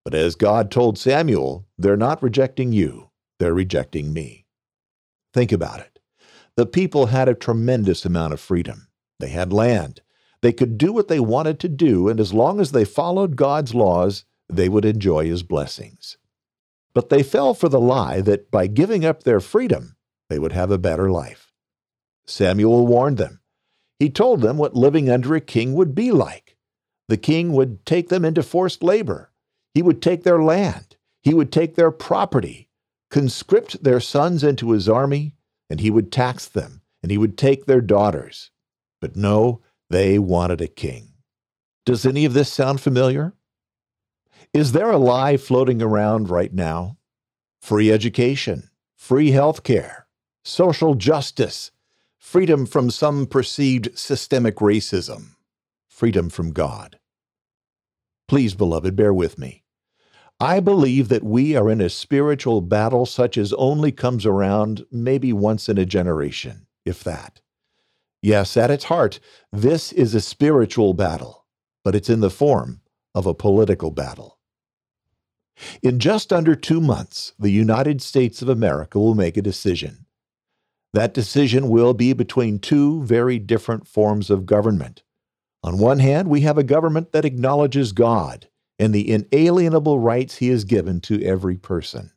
But 0.03 0.13
as 0.13 0.35
God 0.35 0.69
told 0.69 0.97
Samuel, 0.97 1.65
they're 1.77 1.95
not 1.95 2.21
rejecting 2.21 2.73
you, 2.73 3.09
they're 3.39 3.53
rejecting 3.53 4.11
me. 4.11 4.47
Think 5.33 5.53
about 5.53 5.79
it. 5.79 5.99
The 6.57 6.65
people 6.65 7.05
had 7.05 7.29
a 7.29 7.33
tremendous 7.33 8.03
amount 8.03 8.33
of 8.33 8.41
freedom. 8.41 8.89
They 9.19 9.29
had 9.29 9.53
land. 9.53 10.01
They 10.41 10.51
could 10.51 10.77
do 10.77 10.91
what 10.91 11.07
they 11.07 11.21
wanted 11.21 11.61
to 11.61 11.69
do, 11.69 12.09
and 12.09 12.19
as 12.19 12.33
long 12.33 12.59
as 12.59 12.73
they 12.73 12.83
followed 12.83 13.37
God's 13.37 13.73
laws, 13.73 14.25
they 14.49 14.69
would 14.69 14.85
enjoy 14.85 15.25
His 15.25 15.43
blessings. 15.43 16.17
But 16.93 17.09
they 17.09 17.23
fell 17.23 17.53
for 17.53 17.69
the 17.69 17.79
lie 17.79 18.21
that 18.21 18.49
by 18.49 18.67
giving 18.67 19.05
up 19.05 19.23
their 19.23 19.39
freedom, 19.39 19.95
they 20.29 20.39
would 20.39 20.53
have 20.53 20.71
a 20.71 20.77
better 20.77 21.09
life. 21.09 21.51
Samuel 22.25 22.87
warned 22.87 23.17
them. 23.17 23.39
He 23.99 24.09
told 24.09 24.41
them 24.41 24.57
what 24.57 24.75
living 24.75 25.09
under 25.09 25.35
a 25.35 25.41
king 25.41 25.73
would 25.73 25.95
be 25.95 26.11
like. 26.11 26.55
The 27.07 27.17
king 27.17 27.53
would 27.53 27.85
take 27.85 28.09
them 28.09 28.25
into 28.25 28.43
forced 28.43 28.83
labor. 28.83 29.31
He 29.73 29.81
would 29.81 30.01
take 30.01 30.23
their 30.23 30.41
land. 30.41 30.97
He 31.21 31.33
would 31.33 31.51
take 31.51 31.75
their 31.75 31.91
property, 31.91 32.69
conscript 33.09 33.83
their 33.83 33.99
sons 33.99 34.43
into 34.43 34.71
his 34.71 34.89
army, 34.89 35.35
and 35.69 35.79
he 35.79 35.89
would 35.89 36.11
tax 36.11 36.47
them, 36.47 36.81
and 37.01 37.11
he 37.11 37.17
would 37.17 37.37
take 37.37 37.65
their 37.65 37.81
daughters. 37.81 38.51
But 39.01 39.15
no, 39.15 39.61
they 39.89 40.19
wanted 40.19 40.61
a 40.61 40.67
king. 40.67 41.13
Does 41.85 42.05
any 42.05 42.25
of 42.25 42.33
this 42.33 42.51
sound 42.51 42.81
familiar? 42.81 43.33
Is 44.57 44.71
there 44.71 44.89
a 44.89 44.97
lie 44.97 45.37
floating 45.37 45.83
around 45.83 46.31
right 46.31 46.51
now? 46.51 46.97
Free 47.61 47.91
education, 47.91 48.71
free 48.95 49.29
health 49.29 49.61
care, 49.61 50.07
social 50.43 50.95
justice, 50.95 51.69
freedom 52.17 52.65
from 52.65 52.89
some 52.89 53.27
perceived 53.27 53.95
systemic 53.95 54.55
racism, 54.55 55.35
freedom 55.87 56.31
from 56.31 56.53
God. 56.53 56.97
Please, 58.27 58.55
beloved, 58.55 58.95
bear 58.95 59.13
with 59.13 59.37
me. 59.37 59.63
I 60.39 60.59
believe 60.59 61.09
that 61.09 61.23
we 61.23 61.55
are 61.55 61.69
in 61.69 61.79
a 61.79 61.87
spiritual 61.87 62.61
battle 62.61 63.05
such 63.05 63.37
as 63.37 63.53
only 63.53 63.91
comes 63.91 64.25
around 64.25 64.87
maybe 64.91 65.31
once 65.31 65.69
in 65.69 65.77
a 65.77 65.85
generation, 65.85 66.65
if 66.83 67.03
that. 67.03 67.41
Yes, 68.23 68.57
at 68.57 68.71
its 68.71 68.85
heart, 68.85 69.19
this 69.53 69.91
is 69.91 70.15
a 70.15 70.19
spiritual 70.19 70.95
battle, 70.95 71.45
but 71.83 71.93
it's 71.93 72.09
in 72.09 72.21
the 72.21 72.31
form 72.31 72.81
of 73.13 73.27
a 73.27 73.35
political 73.35 73.91
battle. 73.91 74.36
In 75.81 75.99
just 75.99 76.31
under 76.31 76.55
two 76.55 76.81
months, 76.81 77.33
the 77.39 77.49
United 77.49 78.01
States 78.01 78.41
of 78.41 78.49
America 78.49 78.99
will 78.99 79.15
make 79.15 79.37
a 79.37 79.41
decision. 79.41 80.05
That 80.93 81.13
decision 81.13 81.69
will 81.69 81.93
be 81.93 82.13
between 82.13 82.59
two 82.59 83.03
very 83.03 83.39
different 83.39 83.87
forms 83.87 84.29
of 84.29 84.45
government. 84.45 85.03
On 85.63 85.77
one 85.77 85.99
hand, 85.99 86.27
we 86.29 86.41
have 86.41 86.57
a 86.57 86.63
government 86.63 87.11
that 87.11 87.25
acknowledges 87.25 87.91
God 87.91 88.47
and 88.79 88.93
the 88.93 89.11
inalienable 89.11 89.99
rights 89.99 90.37
he 90.37 90.49
has 90.49 90.63
given 90.63 91.01
to 91.01 91.23
every 91.23 91.57
person. 91.57 92.11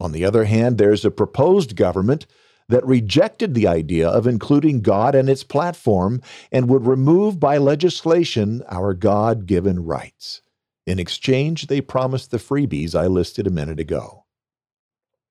On 0.00 0.12
the 0.12 0.24
other 0.24 0.44
hand, 0.44 0.78
there's 0.78 1.04
a 1.04 1.10
proposed 1.10 1.76
government 1.76 2.26
that 2.68 2.86
rejected 2.86 3.54
the 3.54 3.66
idea 3.66 4.08
of 4.08 4.26
including 4.26 4.82
God 4.82 5.14
in 5.14 5.28
its 5.28 5.42
platform 5.42 6.20
and 6.52 6.68
would 6.68 6.86
remove 6.86 7.40
by 7.40 7.56
legislation 7.56 8.62
our 8.68 8.92
God 8.94 9.46
given 9.46 9.84
rights. 9.84 10.42
In 10.88 10.98
exchange, 10.98 11.66
they 11.66 11.82
promised 11.82 12.30
the 12.30 12.38
freebies 12.38 12.94
I 12.94 13.08
listed 13.08 13.46
a 13.46 13.50
minute 13.50 13.78
ago. 13.78 14.24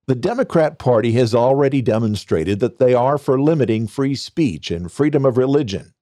The 0.06 0.14
Democrat 0.14 0.78
Party 0.78 1.14
has 1.14 1.34
already 1.34 1.82
demonstrated 1.82 2.60
that 2.60 2.78
they 2.78 2.94
are 2.94 3.18
for 3.18 3.42
limiting 3.42 3.88
free 3.88 4.14
speech 4.14 4.70
and 4.70 4.92
freedom 4.92 5.26
of 5.26 5.36
religion. 5.36 5.96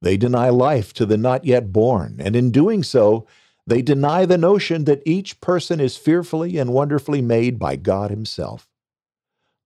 They 0.00 0.16
deny 0.16 0.48
life 0.48 0.94
to 0.94 1.04
the 1.04 1.18
not 1.18 1.44
yet 1.44 1.74
born, 1.74 2.16
and 2.20 2.34
in 2.34 2.50
doing 2.50 2.82
so, 2.82 3.26
they 3.66 3.82
deny 3.82 4.24
the 4.24 4.38
notion 4.38 4.86
that 4.86 5.02
each 5.04 5.42
person 5.42 5.78
is 5.78 5.98
fearfully 5.98 6.56
and 6.56 6.72
wonderfully 6.72 7.20
made 7.20 7.58
by 7.58 7.76
God 7.76 8.10
Himself. 8.10 8.66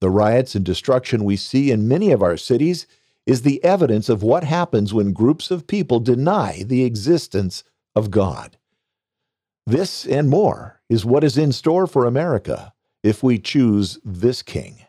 The 0.00 0.10
riots 0.10 0.56
and 0.56 0.64
destruction 0.64 1.22
we 1.22 1.36
see 1.36 1.70
in 1.70 1.86
many 1.86 2.10
of 2.10 2.20
our 2.20 2.36
cities 2.36 2.88
is 3.26 3.42
the 3.42 3.62
evidence 3.62 4.08
of 4.08 4.24
what 4.24 4.42
happens 4.42 4.92
when 4.92 5.12
groups 5.12 5.52
of 5.52 5.68
people 5.68 6.00
deny 6.00 6.64
the 6.66 6.82
existence 6.82 7.62
of 7.94 8.10
God. 8.10 8.58
This 9.66 10.04
and 10.04 10.28
more 10.28 10.82
is 10.90 11.06
what 11.06 11.24
is 11.24 11.38
in 11.38 11.50
store 11.50 11.86
for 11.86 12.04
America 12.04 12.74
if 13.02 13.22
we 13.22 13.38
choose 13.38 13.98
this 14.04 14.42
king. 14.42 14.84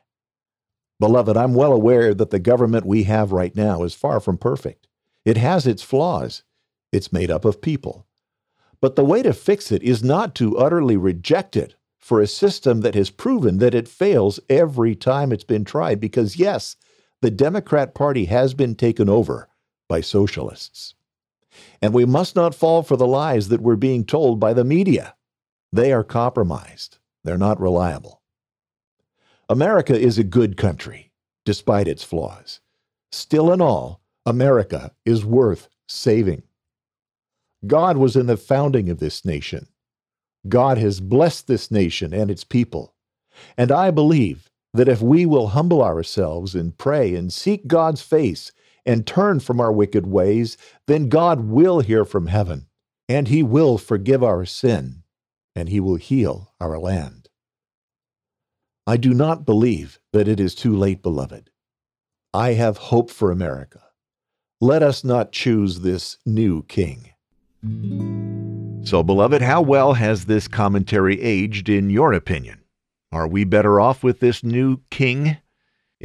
Beloved, 1.00 1.38
I'm 1.38 1.54
well 1.54 1.72
aware 1.72 2.14
that 2.14 2.30
the 2.30 2.40
government 2.40 2.86
we 2.86 3.04
have 3.04 3.32
right 3.32 3.56
now 3.56 3.84
is 3.84 3.94
far 3.94 4.20
from 4.20 4.38
perfect. 4.38 4.88
It 5.24 5.38
has 5.38 5.66
its 5.66 5.82
flaws. 5.82 6.44
It's 6.92 7.14
made 7.14 7.32
up 7.32 7.46
of 7.46 7.62
people. 7.62 8.06
But 8.82 8.96
the 8.96 9.06
way 9.06 9.24
to 9.24 9.34
fix 9.34 9.72
it 9.72 9.82
is 9.82 10.04
not 10.04 10.36
to 10.36 10.58
utterly 10.58 10.98
reject 10.98 11.56
it 11.56 11.76
for 11.98 12.22
a 12.22 12.28
system 12.28 12.82
that 12.82 12.96
has 12.96 13.10
proven 13.10 13.60
that 13.60 13.74
it 13.74 13.88
fails 13.88 14.40
every 14.50 14.94
time 14.94 15.32
it's 15.32 15.46
been 15.46 15.64
tried, 15.64 16.00
because 16.00 16.38
yes, 16.38 16.76
the 17.22 17.32
Democrat 17.32 17.96
Party 17.96 18.26
has 18.26 18.54
been 18.54 18.76
taken 18.76 19.10
over 19.10 19.48
by 19.88 20.02
socialists. 20.02 20.95
And 21.82 21.94
we 21.94 22.06
must 22.06 22.36
not 22.36 22.56
fall 22.56 22.84
for 22.84 22.98
the 22.98 23.08
lies 23.08 23.50
that 23.50 23.62
we're 23.62 23.76
being 23.76 24.06
told 24.06 24.40
by 24.40 24.54
the 24.54 24.64
media. 24.64 25.16
They 25.72 25.92
are 25.92 26.04
compromised. 26.04 26.98
They're 27.24 27.38
not 27.38 27.60
reliable. 27.60 28.22
America 29.50 29.98
is 29.98 30.18
a 30.18 30.24
good 30.24 30.58
country, 30.58 31.12
despite 31.44 31.88
its 31.88 32.04
flaws. 32.04 32.60
Still 33.12 33.52
in 33.52 33.62
all, 33.62 34.02
America 34.26 34.92
is 35.06 35.24
worth 35.24 35.70
saving. 35.88 36.44
God 37.68 37.98
was 37.98 38.16
in 38.16 38.26
the 38.26 38.38
founding 38.38 38.90
of 38.90 39.00
this 39.00 39.26
nation. 39.26 39.68
God 40.48 40.78
has 40.78 41.00
blessed 41.00 41.48
this 41.48 41.72
nation 41.72 42.14
and 42.14 42.30
its 42.30 42.44
people. 42.44 42.94
And 43.58 43.72
I 43.72 43.92
believe 43.92 44.50
that 44.74 44.88
if 44.88 45.02
we 45.02 45.26
will 45.26 45.48
humble 45.48 45.82
ourselves 45.82 46.56
and 46.56 46.78
pray 46.78 47.16
and 47.16 47.32
seek 47.32 47.68
God's 47.68 48.02
face 48.02 48.52
and 48.86 49.08
turn 49.08 49.40
from 49.40 49.60
our 49.60 49.72
wicked 49.72 50.08
ways, 50.08 50.58
then 50.88 51.10
God 51.10 51.42
will 51.42 51.80
hear 51.80 52.06
from 52.06 52.28
heaven, 52.28 52.68
and 53.10 53.28
He 53.28 53.42
will 53.44 53.78
forgive 53.78 54.24
our 54.24 54.46
sin 54.46 55.04
and 55.56 55.70
he 55.70 55.80
will 55.80 55.96
heal 55.96 56.54
our 56.60 56.78
land. 56.78 57.30
I 58.86 58.98
do 58.98 59.14
not 59.14 59.46
believe 59.46 60.00
that 60.14 60.28
it 60.28 60.40
is 60.40 60.54
too 60.54 60.76
late, 60.76 61.02
beloved. 61.02 61.50
I 62.34 62.54
have 62.54 62.78
hope 62.78 63.10
for 63.10 63.32
America. 63.32 63.82
Let 64.62 64.84
us 64.84 65.04
not 65.04 65.32
choose 65.32 65.80
this 65.80 66.18
new 66.26 66.64
king. 66.64 67.10
So, 68.84 69.02
beloved, 69.02 69.42
how 69.42 69.62
well 69.62 69.94
has 69.94 70.26
this 70.26 70.48
commentary 70.48 71.20
aged 71.22 71.70
in 71.70 71.90
your 71.90 72.14
opinion? 72.14 72.62
Are 73.12 73.28
we 73.28 73.44
better 73.44 73.80
off 73.80 74.04
with 74.04 74.20
this 74.20 74.44
new 74.44 74.82
king? 74.92 75.38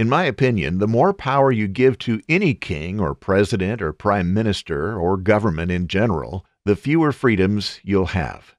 In 0.00 0.08
my 0.08 0.24
opinion, 0.24 0.78
the 0.78 0.88
more 0.88 1.12
power 1.12 1.52
you 1.52 1.68
give 1.68 1.98
to 1.98 2.22
any 2.26 2.54
king 2.54 2.98
or 2.98 3.14
president 3.14 3.82
or 3.82 3.92
prime 3.92 4.32
minister 4.32 4.98
or 4.98 5.18
government 5.18 5.70
in 5.70 5.88
general, 5.88 6.46
the 6.64 6.74
fewer 6.74 7.12
freedoms 7.12 7.80
you'll 7.82 8.06
have. 8.16 8.56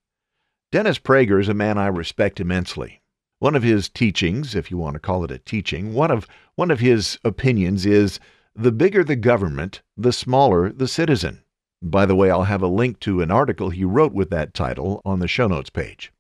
Dennis 0.72 1.00
Prager 1.00 1.42
is 1.42 1.50
a 1.50 1.56
man 1.56 1.80
I 1.80 1.88
respect 1.88 2.40
immensely. 2.40 3.02
One 3.40 3.56
of 3.56 3.64
his 3.64 3.90
teachings, 3.90 4.54
if 4.54 4.70
you 4.70 4.78
want 4.78 4.94
to 4.94 5.00
call 5.00 5.24
it 5.24 5.32
a 5.32 5.40
teaching, 5.40 5.96
one 5.96 6.12
of 6.12 6.28
one 6.58 6.70
of 6.70 6.80
his 6.80 7.18
opinions 7.24 7.88
is 7.88 8.20
the 8.56 8.72
bigger 8.72 9.04
the 9.04 9.16
government, 9.16 9.82
the 9.98 10.14
smaller 10.14 10.72
the 10.72 10.88
citizen. 10.88 11.42
By 11.82 12.06
the 12.06 12.16
way, 12.16 12.30
I'll 12.30 12.44
have 12.44 12.62
a 12.62 12.68
link 12.68 13.00
to 13.00 13.24
an 13.24 13.32
article 13.32 13.72
he 13.72 13.84
wrote 13.84 14.14
with 14.14 14.30
that 14.30 14.54
title 14.54 15.02
on 15.04 15.18
the 15.18 15.28
show 15.28 15.48
notes 15.48 15.72
page. 15.72 16.14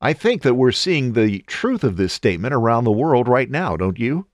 I 0.00 0.12
think 0.12 0.42
that 0.42 0.54
we're 0.54 0.72
seeing 0.72 1.12
the 1.12 1.44
truth 1.46 1.84
of 1.84 1.96
this 1.96 2.12
statement 2.12 2.52
around 2.52 2.82
the 2.82 2.90
world 2.90 3.28
right 3.28 3.48
now, 3.48 3.76
don't 3.76 4.00
you? 4.00 4.26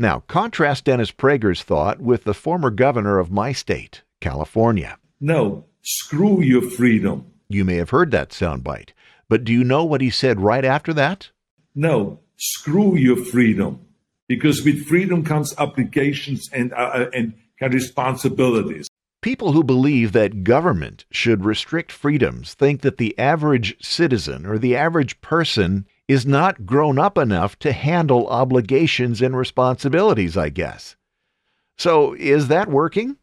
Now, 0.00 0.20
contrast 0.28 0.86
Dennis 0.86 1.12
Prager's 1.12 1.62
thought 1.62 2.00
with 2.00 2.24
the 2.24 2.32
former 2.32 2.70
governor 2.70 3.18
of 3.18 3.30
my 3.30 3.52
state, 3.52 4.00
California. 4.22 4.96
No, 5.20 5.66
screw 5.82 6.40
your 6.40 6.62
freedom. 6.62 7.26
You 7.50 7.66
may 7.66 7.74
have 7.76 7.90
heard 7.90 8.10
that 8.12 8.30
soundbite. 8.30 8.92
But 9.28 9.44
do 9.44 9.52
you 9.52 9.62
know 9.62 9.84
what 9.84 10.00
he 10.00 10.08
said 10.08 10.40
right 10.40 10.64
after 10.64 10.94
that? 10.94 11.28
No, 11.74 12.20
screw 12.38 12.96
your 12.96 13.22
freedom. 13.22 13.80
Because 14.26 14.64
with 14.64 14.86
freedom 14.86 15.22
comes 15.22 15.54
obligations 15.58 16.48
and, 16.50 16.72
uh, 16.72 16.76
uh 16.76 17.10
and 17.12 17.34
responsibilities. 17.60 18.88
People 19.20 19.52
who 19.52 19.62
believe 19.62 20.12
that 20.12 20.44
government 20.44 21.04
should 21.10 21.44
restrict 21.44 21.92
freedoms 21.92 22.54
think 22.54 22.80
that 22.80 22.96
the 22.96 23.18
average 23.18 23.76
citizen 23.84 24.46
or 24.46 24.56
the 24.56 24.74
average 24.74 25.20
person 25.20 25.86
is 26.10 26.26
not 26.26 26.66
grown 26.66 26.98
up 26.98 27.16
enough 27.16 27.56
to 27.56 27.70
handle 27.70 28.26
obligations 28.26 29.22
and 29.22 29.36
responsibilities, 29.36 30.36
I 30.36 30.48
guess. 30.48 30.96
So, 31.78 32.14
is 32.14 32.48
that 32.48 32.68
working? 32.68 33.16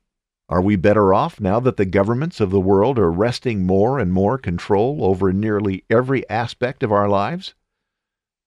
Are 0.47 0.61
we 0.61 0.77
better 0.77 1.13
off 1.13 1.41
now 1.41 1.59
that 1.59 1.75
the 1.75 1.83
governments 1.83 2.39
of 2.39 2.49
the 2.49 2.61
world 2.61 2.97
are 2.97 3.11
wresting 3.11 3.65
more 3.65 3.99
and 3.99 4.13
more 4.13 4.37
control 4.37 5.03
over 5.03 5.33
nearly 5.33 5.83
every 5.89 6.27
aspect 6.29 6.81
of 6.81 6.93
our 6.93 7.09
lives? 7.09 7.55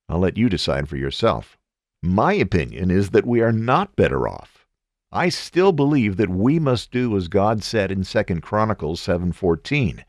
I'll 0.08 0.20
let 0.20 0.38
you 0.38 0.48
decide 0.48 0.88
for 0.88 0.96
yourself. 0.96 1.58
My 2.02 2.32
opinion 2.32 2.90
is 2.90 3.10
that 3.10 3.26
we 3.26 3.42
are 3.42 3.52
not 3.52 3.94
better 3.94 4.26
off. 4.26 4.66
I 5.12 5.28
still 5.28 5.72
believe 5.72 6.16
that 6.16 6.30
we 6.30 6.58
must 6.58 6.90
do 6.90 7.14
as 7.14 7.28
God 7.28 7.62
said 7.62 7.92
in 7.92 8.04
2 8.04 8.40
Chronicles 8.40 9.02
7:14. 9.02 10.02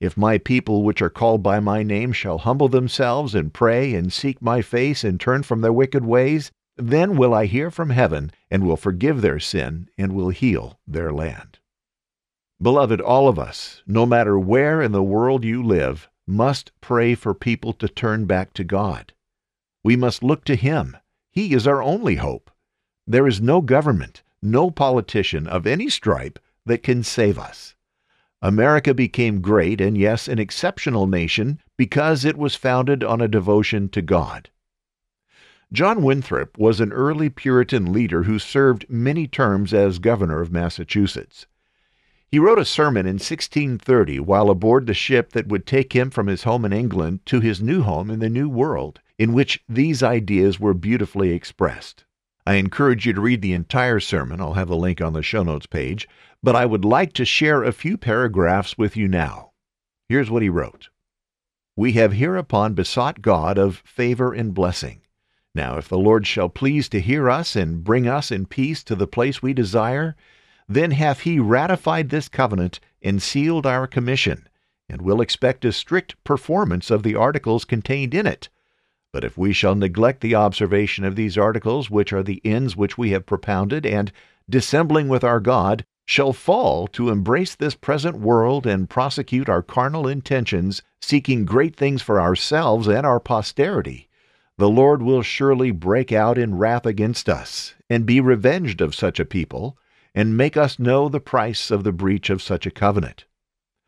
If 0.00 0.16
my 0.16 0.38
people 0.38 0.84
which 0.84 1.02
are 1.02 1.10
called 1.10 1.42
by 1.42 1.58
my 1.58 1.82
name 1.82 2.12
shall 2.12 2.38
humble 2.38 2.68
themselves 2.68 3.34
and 3.34 3.52
pray 3.52 3.94
and 3.94 4.12
seek 4.12 4.40
my 4.40 4.62
face 4.62 5.02
and 5.02 5.18
turn 5.18 5.42
from 5.42 5.60
their 5.60 5.72
wicked 5.72 6.04
ways, 6.04 6.52
then 6.76 7.16
will 7.16 7.34
I 7.34 7.46
hear 7.46 7.70
from 7.70 7.90
heaven 7.90 8.30
and 8.50 8.64
will 8.64 8.76
forgive 8.76 9.20
their 9.20 9.40
sin 9.40 9.90
and 9.98 10.12
will 10.12 10.30
heal 10.30 10.78
their 10.86 11.12
land. 11.12 11.58
Beloved, 12.62 13.00
all 13.00 13.28
of 13.28 13.38
us, 13.38 13.82
no 13.86 14.06
matter 14.06 14.38
where 14.38 14.80
in 14.80 14.92
the 14.92 15.02
world 15.02 15.44
you 15.44 15.62
live, 15.62 16.08
must 16.26 16.72
pray 16.80 17.14
for 17.14 17.34
people 17.34 17.72
to 17.72 17.88
turn 17.88 18.24
back 18.24 18.52
to 18.52 18.64
God. 18.64 19.12
We 19.82 19.96
must 19.96 20.22
look 20.22 20.44
to 20.44 20.54
Him. 20.56 20.96
He 21.30 21.54
is 21.54 21.66
our 21.66 21.82
only 21.82 22.16
hope. 22.16 22.50
There 23.06 23.26
is 23.26 23.40
no 23.40 23.60
government, 23.60 24.22
no 24.42 24.70
politician 24.70 25.46
of 25.46 25.66
any 25.66 25.88
stripe 25.88 26.38
that 26.66 26.82
can 26.82 27.02
save 27.02 27.38
us. 27.38 27.74
America 28.40 28.94
became 28.94 29.40
great 29.40 29.80
and, 29.80 29.98
yes, 29.98 30.28
an 30.28 30.38
exceptional 30.38 31.06
nation 31.06 31.60
because 31.76 32.24
it 32.24 32.36
was 32.36 32.54
founded 32.54 33.02
on 33.02 33.20
a 33.20 33.28
devotion 33.28 33.88
to 33.88 34.00
God. 34.00 34.50
John 35.72 36.02
Winthrop 36.02 36.56
was 36.56 36.80
an 36.80 36.92
early 36.92 37.28
Puritan 37.28 37.92
leader 37.92 38.22
who 38.22 38.38
served 38.38 38.88
many 38.88 39.26
terms 39.26 39.74
as 39.74 39.98
governor 39.98 40.40
of 40.40 40.52
Massachusetts. 40.52 41.46
He 42.30 42.38
wrote 42.38 42.58
a 42.58 42.64
sermon 42.64 43.06
in 43.06 43.14
1630 43.14 44.20
while 44.20 44.50
aboard 44.50 44.86
the 44.86 44.94
ship 44.94 45.32
that 45.32 45.48
would 45.48 45.66
take 45.66 45.94
him 45.94 46.10
from 46.10 46.26
his 46.26 46.44
home 46.44 46.64
in 46.64 46.72
England 46.72 47.26
to 47.26 47.40
his 47.40 47.60
new 47.60 47.82
home 47.82 48.10
in 48.10 48.20
the 48.20 48.30
New 48.30 48.48
World, 48.48 49.00
in 49.18 49.32
which 49.32 49.62
these 49.68 50.02
ideas 50.02 50.60
were 50.60 50.74
beautifully 50.74 51.32
expressed. 51.32 52.04
I 52.46 52.54
encourage 52.54 53.04
you 53.04 53.12
to 53.12 53.20
read 53.20 53.42
the 53.42 53.52
entire 53.52 54.00
sermon. 54.00 54.40
I'll 54.40 54.54
have 54.54 54.70
a 54.70 54.74
link 54.74 55.02
on 55.02 55.12
the 55.12 55.22
show 55.22 55.42
notes 55.42 55.66
page, 55.66 56.08
but 56.42 56.56
I 56.56 56.66
would 56.66 56.84
like 56.84 57.12
to 57.14 57.24
share 57.24 57.62
a 57.62 57.72
few 57.72 57.96
paragraphs 57.96 58.76
with 58.78 58.96
you 58.96 59.08
now. 59.08 59.52
Here's 60.08 60.30
what 60.30 60.42
he 60.42 60.48
wrote 60.48 60.88
We 61.76 61.92
have 61.92 62.14
hereupon 62.14 62.74
besought 62.74 63.22
God 63.22 63.58
of 63.58 63.82
favor 63.84 64.32
and 64.32 64.54
blessing 64.54 65.02
now, 65.58 65.76
if 65.76 65.88
the 65.88 65.98
Lord 65.98 66.24
shall 66.24 66.48
please 66.48 66.88
to 66.90 67.00
hear 67.00 67.28
us 67.28 67.56
and 67.56 67.82
bring 67.82 68.06
us 68.06 68.30
in 68.30 68.46
peace 68.46 68.84
to 68.84 68.94
the 68.94 69.08
place 69.08 69.42
we 69.42 69.52
desire, 69.52 70.14
then 70.68 70.92
hath 70.92 71.22
he 71.22 71.40
ratified 71.40 72.10
this 72.10 72.28
covenant 72.28 72.78
and 73.02 73.20
sealed 73.20 73.66
our 73.66 73.88
commission, 73.88 74.48
and 74.88 75.02
will 75.02 75.20
expect 75.20 75.64
a 75.64 75.72
strict 75.72 76.22
performance 76.22 76.92
of 76.92 77.02
the 77.02 77.16
articles 77.16 77.64
contained 77.64 78.14
in 78.14 78.24
it. 78.24 78.48
But 79.12 79.24
if 79.24 79.36
we 79.36 79.52
shall 79.52 79.74
neglect 79.74 80.20
the 80.20 80.36
observation 80.36 81.04
of 81.04 81.16
these 81.16 81.36
articles, 81.36 81.90
which 81.90 82.12
are 82.12 82.22
the 82.22 82.40
ends 82.44 82.76
which 82.76 82.96
we 82.96 83.10
have 83.10 83.26
propounded, 83.26 83.84
and, 83.84 84.12
dissembling 84.48 85.08
with 85.08 85.24
our 85.24 85.40
God, 85.40 85.84
shall 86.08 86.32
fall 86.32 86.86
to 86.86 87.10
embrace 87.10 87.54
this 87.54 87.74
present 87.74 88.18
world 88.18 88.66
and 88.66 88.88
prosecute 88.88 89.46
our 89.46 89.62
carnal 89.62 90.08
intentions, 90.08 90.80
seeking 91.02 91.44
great 91.44 91.76
things 91.76 92.00
for 92.00 92.18
ourselves 92.18 92.88
and 92.88 93.04
our 93.04 93.20
posterity, 93.20 94.08
the 94.56 94.70
Lord 94.70 95.02
will 95.02 95.20
surely 95.20 95.70
break 95.70 96.10
out 96.10 96.38
in 96.38 96.56
wrath 96.56 96.86
against 96.86 97.28
us, 97.28 97.74
and 97.90 98.06
be 98.06 98.22
revenged 98.22 98.80
of 98.80 98.94
such 98.94 99.20
a 99.20 99.26
people, 99.26 99.76
and 100.14 100.34
make 100.34 100.56
us 100.56 100.78
know 100.78 101.10
the 101.10 101.20
price 101.20 101.70
of 101.70 101.84
the 101.84 101.92
breach 101.92 102.30
of 102.30 102.40
such 102.40 102.64
a 102.64 102.70
covenant. 102.70 103.26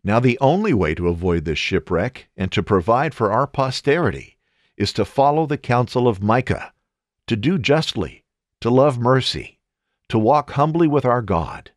Now, 0.04 0.20
the 0.20 0.38
only 0.42 0.74
way 0.74 0.94
to 0.96 1.09
avoid 1.09 1.46
this 1.46 1.59
shipwreck 1.59 2.28
and 2.37 2.52
to 2.52 2.62
provide 2.62 3.14
for 3.14 3.33
our 3.33 3.46
posterity 3.46 4.37
is 4.76 4.92
to 4.92 5.06
follow 5.06 5.46
the 5.46 5.56
counsel 5.56 6.06
of 6.06 6.22
Micah, 6.22 6.74
to 7.28 7.35
do 7.35 7.56
justly, 7.56 8.24
to 8.61 8.68
love 8.68 8.98
mercy, 8.98 9.59
to 10.11 10.18
walk 10.18 10.50
humbly 10.50 10.87
with 10.87 11.06
our 11.06 11.22
God. 11.22 11.70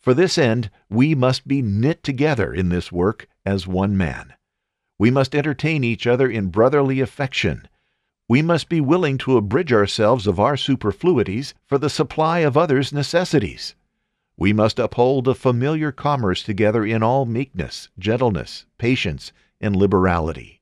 For 0.00 0.14
this 0.14 0.38
end, 0.38 0.70
we 0.88 1.14
must 1.14 1.46
be 1.46 1.62
knit 1.62 2.02
together 2.02 2.52
in 2.52 2.68
this 2.68 2.90
work 2.90 3.28
as 3.44 3.66
one 3.66 3.96
man. 3.96 4.34
We 4.98 5.10
must 5.10 5.34
entertain 5.34 5.84
each 5.84 6.06
other 6.06 6.28
in 6.28 6.48
brotherly 6.48 7.00
affection 7.00 7.68
we 8.30 8.42
must 8.42 8.68
be 8.68 8.80
willing 8.80 9.18
to 9.18 9.36
abridge 9.36 9.72
ourselves 9.72 10.28
of 10.28 10.38
our 10.38 10.56
superfluities 10.56 11.52
for 11.66 11.78
the 11.78 11.90
supply 11.90 12.38
of 12.46 12.56
others' 12.56 12.92
necessities. 12.92 13.74
We 14.36 14.52
must 14.52 14.78
uphold 14.78 15.26
a 15.26 15.34
familiar 15.34 15.90
commerce 15.90 16.44
together 16.44 16.84
in 16.86 17.02
all 17.02 17.26
meekness, 17.26 17.88
gentleness, 17.98 18.66
patience, 18.78 19.32
and 19.60 19.74
liberality. 19.74 20.60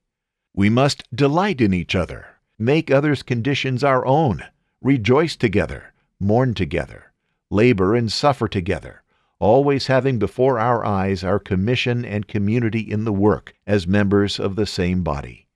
We 0.51 0.71
must 0.71 1.03
delight 1.15 1.61
in 1.61 1.71
each 1.71 1.93
other, 1.93 2.25
make 2.57 2.89
others' 2.89 3.21
conditions 3.21 3.83
our 3.83 4.03
own, 4.03 4.45
rejoice 4.81 5.35
together, 5.35 5.93
mourn 6.19 6.55
together, 6.55 7.13
labor 7.51 7.93
and 7.93 8.11
suffer 8.11 8.47
together, 8.47 9.03
always 9.39 9.87
having 9.87 10.19
before 10.19 10.59
our 10.59 10.85
eyes 10.85 11.23
our 11.23 11.39
commission 11.39 12.05
and 12.05 12.27
community 12.27 12.79
in 12.79 13.05
the 13.05 13.13
work 13.13 13.53
as 13.65 13.87
members 13.87 14.39
of 14.39 14.55
the 14.55 14.65
same 14.65 15.03
body 15.03 15.47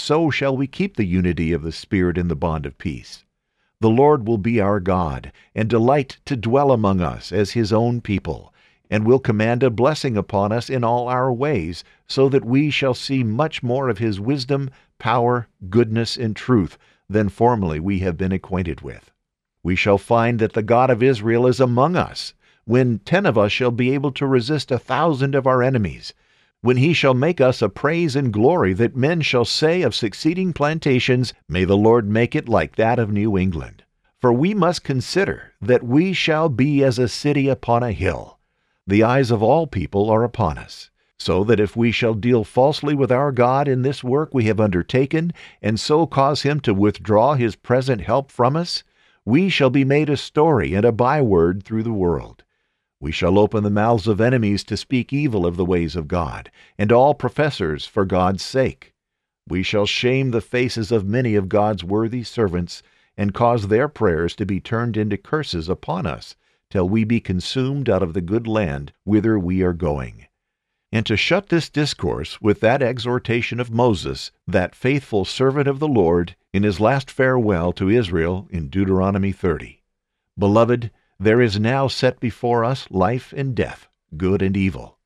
so 0.00 0.30
shall 0.30 0.56
we 0.56 0.68
keep 0.68 0.96
the 0.96 1.04
unity 1.04 1.52
of 1.52 1.62
the 1.62 1.72
Spirit 1.72 2.16
in 2.16 2.28
the 2.28 2.36
bond 2.36 2.64
of 2.64 2.78
peace. 2.78 3.24
The 3.80 3.90
Lord 3.90 4.28
will 4.28 4.38
be 4.38 4.60
our 4.60 4.78
God, 4.78 5.32
and 5.56 5.68
delight 5.68 6.18
to 6.24 6.36
dwell 6.36 6.70
among 6.70 7.00
us 7.00 7.32
as 7.32 7.50
his 7.50 7.72
own 7.72 8.00
people, 8.00 8.54
and 8.88 9.04
will 9.04 9.18
command 9.18 9.64
a 9.64 9.70
blessing 9.70 10.16
upon 10.16 10.52
us 10.52 10.70
in 10.70 10.84
all 10.84 11.08
our 11.08 11.32
ways, 11.32 11.82
so 12.06 12.28
that 12.28 12.44
we 12.44 12.70
shall 12.70 12.94
see 12.94 13.24
much 13.24 13.60
more 13.60 13.88
of 13.88 13.98
his 13.98 14.20
wisdom, 14.20 14.70
power, 15.00 15.48
goodness, 15.68 16.16
and 16.16 16.36
truth 16.36 16.78
than 17.10 17.28
formerly 17.28 17.80
we 17.80 17.98
have 17.98 18.16
been 18.16 18.32
acquainted 18.32 18.82
with. 18.82 19.10
We 19.64 19.74
shall 19.74 19.98
find 19.98 20.38
that 20.38 20.52
the 20.52 20.62
God 20.62 20.90
of 20.90 21.02
Israel 21.02 21.46
is 21.48 21.58
among 21.58 21.96
us, 21.96 22.34
when 22.68 22.98
ten 22.98 23.24
of 23.24 23.38
us 23.38 23.50
shall 23.50 23.70
be 23.70 23.94
able 23.94 24.12
to 24.12 24.26
resist 24.26 24.70
a 24.70 24.78
thousand 24.78 25.34
of 25.34 25.46
our 25.46 25.62
enemies, 25.62 26.12
when 26.60 26.76
he 26.76 26.92
shall 26.92 27.14
make 27.14 27.40
us 27.40 27.62
a 27.62 27.68
praise 27.70 28.14
and 28.14 28.30
glory 28.30 28.74
that 28.74 28.94
men 28.94 29.22
shall 29.22 29.46
say 29.46 29.80
of 29.80 29.94
succeeding 29.94 30.52
plantations, 30.52 31.32
May 31.48 31.64
the 31.64 31.78
Lord 31.78 32.10
make 32.10 32.36
it 32.36 32.46
like 32.46 32.76
that 32.76 32.98
of 32.98 33.10
New 33.10 33.38
England. 33.38 33.84
For 34.20 34.34
we 34.34 34.52
must 34.52 34.84
consider 34.84 35.54
that 35.62 35.82
we 35.82 36.12
shall 36.12 36.50
be 36.50 36.84
as 36.84 36.98
a 36.98 37.08
city 37.08 37.48
upon 37.48 37.82
a 37.82 37.92
hill. 37.92 38.38
The 38.86 39.02
eyes 39.02 39.30
of 39.30 39.42
all 39.42 39.66
people 39.66 40.10
are 40.10 40.22
upon 40.22 40.58
us. 40.58 40.90
So 41.16 41.44
that 41.44 41.60
if 41.60 41.74
we 41.74 41.90
shall 41.90 42.12
deal 42.12 42.44
falsely 42.44 42.94
with 42.94 43.10
our 43.10 43.32
God 43.32 43.66
in 43.66 43.80
this 43.80 44.04
work 44.04 44.34
we 44.34 44.44
have 44.44 44.60
undertaken, 44.60 45.32
and 45.62 45.80
so 45.80 46.06
cause 46.06 46.42
him 46.42 46.60
to 46.60 46.74
withdraw 46.74 47.32
his 47.32 47.56
present 47.56 48.02
help 48.02 48.30
from 48.30 48.56
us, 48.56 48.84
we 49.24 49.48
shall 49.48 49.70
be 49.70 49.86
made 49.86 50.10
a 50.10 50.18
story 50.18 50.74
and 50.74 50.84
a 50.84 50.92
byword 50.92 51.62
through 51.62 51.82
the 51.82 51.94
world. 51.94 52.44
We 53.00 53.12
shall 53.12 53.38
open 53.38 53.62
the 53.62 53.70
mouths 53.70 54.08
of 54.08 54.20
enemies 54.20 54.64
to 54.64 54.76
speak 54.76 55.12
evil 55.12 55.46
of 55.46 55.56
the 55.56 55.64
ways 55.64 55.94
of 55.94 56.08
God, 56.08 56.50
and 56.76 56.90
all 56.90 57.14
professors 57.14 57.86
for 57.86 58.04
God's 58.04 58.42
sake. 58.42 58.92
We 59.48 59.62
shall 59.62 59.86
shame 59.86 60.30
the 60.30 60.40
faces 60.40 60.90
of 60.90 61.06
many 61.06 61.34
of 61.36 61.48
God's 61.48 61.84
worthy 61.84 62.24
servants, 62.24 62.82
and 63.16 63.32
cause 63.32 63.68
their 63.68 63.88
prayers 63.88 64.34
to 64.36 64.44
be 64.44 64.60
turned 64.60 64.96
into 64.96 65.16
curses 65.16 65.68
upon 65.68 66.06
us, 66.06 66.34
till 66.70 66.88
we 66.88 67.04
be 67.04 67.20
consumed 67.20 67.88
out 67.88 68.02
of 68.02 68.14
the 68.14 68.20
good 68.20 68.46
land 68.46 68.92
whither 69.04 69.38
we 69.38 69.62
are 69.62 69.72
going. 69.72 70.26
And 70.90 71.06
to 71.06 71.16
shut 71.16 71.50
this 71.50 71.68
discourse 71.68 72.40
with 72.40 72.60
that 72.60 72.82
exhortation 72.82 73.60
of 73.60 73.70
Moses, 73.70 74.32
that 74.46 74.74
faithful 74.74 75.24
servant 75.24 75.68
of 75.68 75.78
the 75.78 75.88
Lord, 75.88 76.34
in 76.52 76.62
his 76.62 76.80
last 76.80 77.10
farewell 77.10 77.72
to 77.74 77.90
Israel 77.90 78.48
in 78.50 78.68
Deuteronomy 78.68 79.32
30. 79.32 79.82
Beloved, 80.38 80.90
there 81.20 81.40
is 81.40 81.58
now 81.58 81.88
set 81.88 82.20
before 82.20 82.64
us 82.64 82.88
life 82.92 83.34
and 83.36 83.56
death, 83.56 83.88
good 84.16 84.40
and 84.40 84.56
evil, 84.56 84.98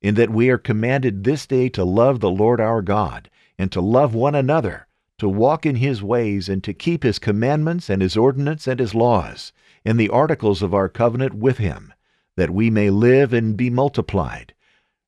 in 0.00 0.14
that 0.14 0.30
we 0.30 0.48
are 0.48 0.58
commanded 0.58 1.24
this 1.24 1.48
day 1.48 1.68
to 1.68 1.82
love 1.82 2.20
the 2.20 2.30
Lord 2.30 2.60
our 2.60 2.80
God, 2.80 3.28
and 3.58 3.72
to 3.72 3.80
love 3.80 4.14
one 4.14 4.36
another, 4.36 4.86
to 5.18 5.28
walk 5.28 5.66
in 5.66 5.74
his 5.74 6.00
ways, 6.00 6.48
and 6.48 6.62
to 6.62 6.72
keep 6.72 7.02
his 7.02 7.18
commandments 7.18 7.90
and 7.90 8.00
his 8.00 8.16
ordinances 8.16 8.68
and 8.68 8.78
his 8.78 8.94
laws, 8.94 9.52
and 9.84 9.98
the 9.98 10.08
articles 10.10 10.62
of 10.62 10.72
our 10.72 10.88
covenant 10.88 11.34
with 11.34 11.58
him, 11.58 11.92
that 12.36 12.50
we 12.50 12.70
may 12.70 12.88
live 12.88 13.32
and 13.32 13.56
be 13.56 13.68
multiplied, 13.68 14.54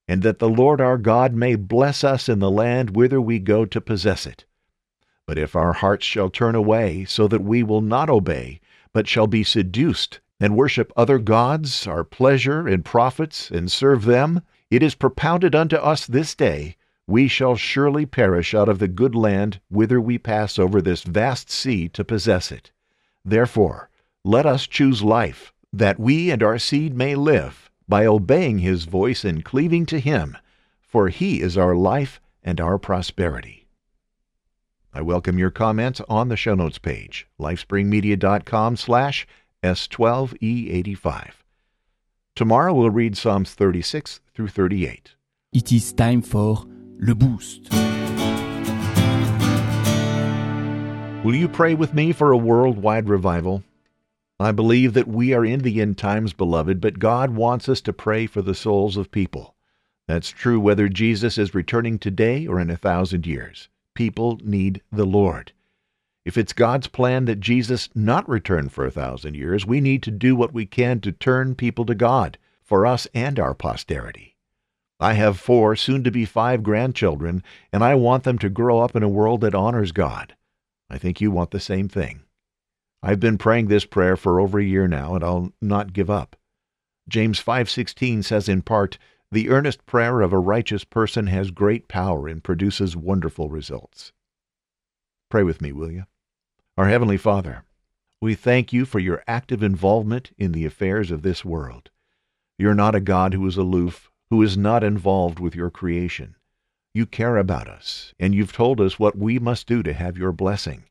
and 0.08 0.24
that 0.24 0.40
the 0.40 0.48
Lord 0.48 0.80
our 0.80 0.98
God 0.98 1.32
may 1.32 1.54
bless 1.54 2.02
us 2.02 2.28
in 2.28 2.40
the 2.40 2.50
land 2.50 2.96
whither 2.96 3.20
we 3.20 3.38
go 3.38 3.64
to 3.64 3.80
possess 3.80 4.26
it. 4.26 4.44
But 5.26 5.38
if 5.38 5.54
our 5.54 5.74
hearts 5.74 6.04
shall 6.04 6.28
turn 6.28 6.56
away, 6.56 7.04
so 7.04 7.28
that 7.28 7.44
we 7.44 7.62
will 7.62 7.82
not 7.82 8.10
obey, 8.10 8.60
but 8.92 9.06
shall 9.06 9.28
be 9.28 9.44
seduced 9.44 10.18
and 10.40 10.56
worship 10.56 10.92
other 10.96 11.18
gods, 11.18 11.86
our 11.86 12.02
pleasure 12.02 12.66
and 12.66 12.84
profits, 12.84 13.50
and 13.50 13.70
serve 13.70 14.06
them, 14.06 14.40
it 14.70 14.82
is 14.82 14.94
propounded 14.94 15.54
unto 15.54 15.76
us 15.76 16.06
this 16.06 16.34
day, 16.34 16.76
we 17.06 17.28
shall 17.28 17.56
surely 17.56 18.06
perish 18.06 18.54
out 18.54 18.68
of 18.68 18.78
the 18.78 18.88
good 18.88 19.14
land 19.14 19.60
whither 19.68 20.00
we 20.00 20.16
pass 20.16 20.58
over 20.58 20.80
this 20.80 21.02
vast 21.02 21.50
sea 21.50 21.88
to 21.88 22.04
possess 22.04 22.50
it. 22.50 22.72
Therefore, 23.24 23.90
let 24.24 24.46
us 24.46 24.66
choose 24.66 25.02
life, 25.02 25.52
that 25.72 25.98
we 25.98 26.30
and 26.30 26.42
our 26.42 26.58
seed 26.58 26.94
may 26.94 27.14
live, 27.14 27.70
by 27.88 28.06
obeying 28.06 28.60
his 28.60 28.84
voice 28.84 29.24
and 29.24 29.44
cleaving 29.44 29.84
to 29.86 29.98
him, 29.98 30.36
for 30.80 31.08
he 31.08 31.40
is 31.40 31.58
our 31.58 31.74
life 31.74 32.20
and 32.42 32.60
our 32.60 32.78
prosperity. 32.78 33.66
I 34.92 35.02
welcome 35.02 35.38
your 35.38 35.50
comments 35.50 36.00
on 36.08 36.28
the 36.28 36.36
show 36.36 36.54
notes 36.54 36.78
page, 36.78 37.26
lifespringmedia.com 37.38 38.76
slash 38.76 39.26
S12E85. 39.62 41.30
Tomorrow 42.34 42.72
we'll 42.72 42.90
read 42.90 43.16
Psalms 43.16 43.52
36 43.54 44.20
through 44.34 44.48
38. 44.48 45.14
It 45.52 45.72
is 45.72 45.92
time 45.92 46.22
for 46.22 46.64
Le 46.98 47.14
Boost. 47.14 47.70
Will 51.22 51.34
you 51.34 51.48
pray 51.48 51.74
with 51.74 51.92
me 51.92 52.12
for 52.12 52.32
a 52.32 52.38
worldwide 52.38 53.08
revival? 53.08 53.62
I 54.38 54.52
believe 54.52 54.94
that 54.94 55.06
we 55.06 55.34
are 55.34 55.44
in 55.44 55.60
the 55.60 55.82
end 55.82 55.98
times, 55.98 56.32
beloved, 56.32 56.80
but 56.80 56.98
God 56.98 57.32
wants 57.32 57.68
us 57.68 57.82
to 57.82 57.92
pray 57.92 58.26
for 58.26 58.40
the 58.40 58.54
souls 58.54 58.96
of 58.96 59.10
people. 59.10 59.54
That's 60.08 60.30
true 60.30 60.58
whether 60.58 60.88
Jesus 60.88 61.36
is 61.36 61.54
returning 61.54 61.98
today 61.98 62.46
or 62.46 62.58
in 62.58 62.70
a 62.70 62.76
thousand 62.76 63.26
years. 63.26 63.68
People 63.94 64.40
need 64.42 64.80
the 64.90 65.04
Lord. 65.04 65.52
If 66.30 66.38
it's 66.38 66.52
God's 66.52 66.86
plan 66.86 67.24
that 67.24 67.40
Jesus 67.40 67.88
not 67.92 68.28
return 68.28 68.68
for 68.68 68.86
a 68.86 68.90
thousand 68.92 69.34
years, 69.34 69.66
we 69.66 69.80
need 69.80 70.00
to 70.04 70.12
do 70.12 70.36
what 70.36 70.54
we 70.54 70.64
can 70.64 71.00
to 71.00 71.10
turn 71.10 71.56
people 71.56 71.84
to 71.86 71.94
God, 71.96 72.38
for 72.62 72.86
us 72.86 73.08
and 73.12 73.40
our 73.40 73.52
posterity. 73.52 74.36
I 75.00 75.14
have 75.14 75.40
four, 75.40 75.74
soon 75.74 76.04
to 76.04 76.12
be 76.12 76.24
five 76.24 76.62
grandchildren, 76.62 77.42
and 77.72 77.82
I 77.82 77.96
want 77.96 78.22
them 78.22 78.38
to 78.38 78.48
grow 78.48 78.78
up 78.78 78.94
in 78.94 79.02
a 79.02 79.08
world 79.08 79.40
that 79.40 79.56
honors 79.56 79.90
God. 79.90 80.36
I 80.88 80.98
think 80.98 81.20
you 81.20 81.32
want 81.32 81.50
the 81.50 81.58
same 81.58 81.88
thing. 81.88 82.20
I've 83.02 83.18
been 83.18 83.36
praying 83.36 83.66
this 83.66 83.84
prayer 83.84 84.16
for 84.16 84.38
over 84.38 84.60
a 84.60 84.64
year 84.64 84.86
now, 84.86 85.16
and 85.16 85.24
I'll 85.24 85.52
not 85.60 85.92
give 85.92 86.10
up. 86.10 86.36
James 87.08 87.40
5:16 87.40 88.22
says 88.22 88.48
in 88.48 88.62
part, 88.62 88.98
"The 89.32 89.48
earnest 89.48 89.84
prayer 89.84 90.20
of 90.20 90.32
a 90.32 90.38
righteous 90.38 90.84
person 90.84 91.26
has 91.26 91.50
great 91.50 91.88
power 91.88 92.28
and 92.28 92.40
produces 92.40 92.96
wonderful 92.96 93.48
results." 93.48 94.12
Pray 95.28 95.42
with 95.42 95.60
me, 95.60 95.72
will 95.72 95.90
you? 95.90 96.04
Our 96.80 96.88
heavenly 96.88 97.18
Father, 97.18 97.64
we 98.22 98.34
thank 98.34 98.72
you 98.72 98.86
for 98.86 99.00
your 99.00 99.22
active 99.28 99.62
involvement 99.62 100.30
in 100.38 100.52
the 100.52 100.64
affairs 100.64 101.10
of 101.10 101.20
this 101.20 101.44
world. 101.44 101.90
You're 102.56 102.74
not 102.74 102.94
a 102.94 103.00
God 103.00 103.34
who 103.34 103.46
is 103.46 103.58
aloof, 103.58 104.10
who 104.30 104.40
is 104.40 104.56
not 104.56 104.82
involved 104.82 105.38
with 105.40 105.54
your 105.54 105.70
creation. 105.70 106.36
You 106.94 107.04
care 107.04 107.36
about 107.36 107.68
us, 107.68 108.14
and 108.18 108.34
you've 108.34 108.54
told 108.54 108.80
us 108.80 108.98
what 108.98 109.18
we 109.18 109.38
must 109.38 109.66
do 109.66 109.82
to 109.82 109.92
have 109.92 110.16
your 110.16 110.32
blessing, 110.32 110.84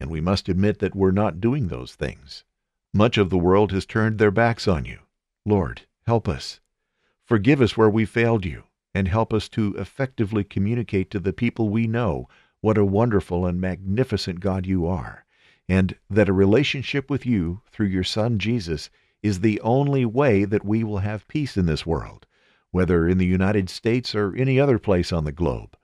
and 0.00 0.10
we 0.10 0.22
must 0.22 0.48
admit 0.48 0.78
that 0.78 0.96
we're 0.96 1.10
not 1.10 1.42
doing 1.42 1.68
those 1.68 1.94
things. 1.94 2.44
Much 2.94 3.18
of 3.18 3.28
the 3.28 3.36
world 3.36 3.70
has 3.72 3.84
turned 3.84 4.18
their 4.18 4.30
backs 4.30 4.66
on 4.66 4.86
you. 4.86 5.00
Lord, 5.44 5.82
help 6.06 6.26
us. 6.26 6.60
Forgive 7.22 7.60
us 7.60 7.76
where 7.76 7.90
we 7.90 8.06
failed 8.06 8.46
you, 8.46 8.64
and 8.94 9.08
help 9.08 9.34
us 9.34 9.50
to 9.50 9.76
effectively 9.76 10.42
communicate 10.42 11.10
to 11.10 11.20
the 11.20 11.34
people 11.34 11.68
we 11.68 11.86
know 11.86 12.30
what 12.62 12.78
a 12.78 12.84
wonderful 12.86 13.44
and 13.44 13.60
magnificent 13.60 14.40
God 14.40 14.64
you 14.64 14.86
are, 14.86 15.23
and 15.68 15.96
that 16.10 16.28
a 16.28 16.32
relationship 16.32 17.08
with 17.08 17.24
you 17.24 17.62
through 17.70 17.86
your 17.86 18.04
Son 18.04 18.38
Jesus 18.38 18.90
is 19.22 19.40
the 19.40 19.60
only 19.60 20.04
way 20.04 20.44
that 20.44 20.64
we 20.64 20.84
will 20.84 20.98
have 20.98 21.28
peace 21.28 21.56
in 21.56 21.66
this 21.66 21.86
world 21.86 22.26
whether 22.74 23.08
in 23.08 23.18
the 23.18 23.24
United 23.24 23.70
States 23.70 24.16
or 24.16 24.34
any 24.34 24.58
other 24.58 24.80
place 24.80 25.12
on 25.12 25.24
the 25.24 25.30
globe. 25.30 25.76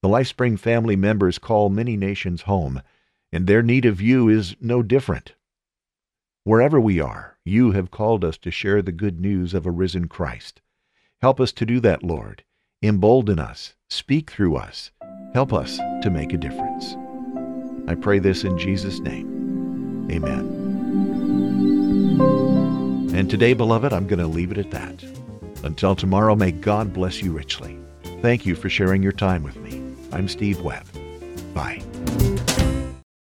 The 0.00 0.08
LifeSpring 0.08 0.60
family 0.60 0.94
members 0.94 1.38
call 1.38 1.70
many 1.70 1.96
nations 1.96 2.42
home, 2.42 2.82
and 3.32 3.48
their 3.48 3.64
need 3.64 3.84
of 3.84 4.00
you 4.00 4.28
is 4.28 4.54
no 4.60 4.80
different. 4.80 5.34
Wherever 6.44 6.80
we 6.80 7.00
are, 7.00 7.36
you 7.44 7.72
have 7.72 7.90
called 7.90 8.24
us 8.24 8.38
to 8.38 8.52
share 8.52 8.80
the 8.80 8.92
good 8.92 9.20
news 9.20 9.54
of 9.54 9.66
a 9.66 9.72
risen 9.72 10.06
Christ. 10.06 10.62
Help 11.20 11.40
us 11.40 11.50
to 11.54 11.66
do 11.66 11.80
that, 11.80 12.04
Lord. 12.04 12.44
Embolden 12.80 13.40
us. 13.40 13.74
Speak 13.88 14.30
through 14.30 14.54
us. 14.54 14.92
Help 15.34 15.52
us 15.52 15.78
to 16.02 16.10
make 16.10 16.32
a 16.32 16.38
difference. 16.38 16.94
I 17.90 17.96
pray 17.96 18.20
this 18.20 18.44
in 18.44 18.56
Jesus' 18.56 19.00
name. 19.00 20.08
Amen. 20.12 20.46
And 23.12 23.28
today, 23.28 23.52
beloved, 23.52 23.92
I'm 23.92 24.06
going 24.06 24.20
to 24.20 24.28
leave 24.28 24.52
it 24.52 24.58
at 24.58 24.70
that. 24.70 25.02
Until 25.64 25.96
tomorrow, 25.96 26.36
may 26.36 26.52
God 26.52 26.92
bless 26.92 27.20
you 27.20 27.32
richly. 27.32 27.76
Thank 28.22 28.46
you 28.46 28.54
for 28.54 28.68
sharing 28.70 29.02
your 29.02 29.10
time 29.10 29.42
with 29.42 29.56
me. 29.56 29.82
I'm 30.12 30.28
Steve 30.28 30.60
Webb. 30.60 30.86
Bye. 31.52 31.82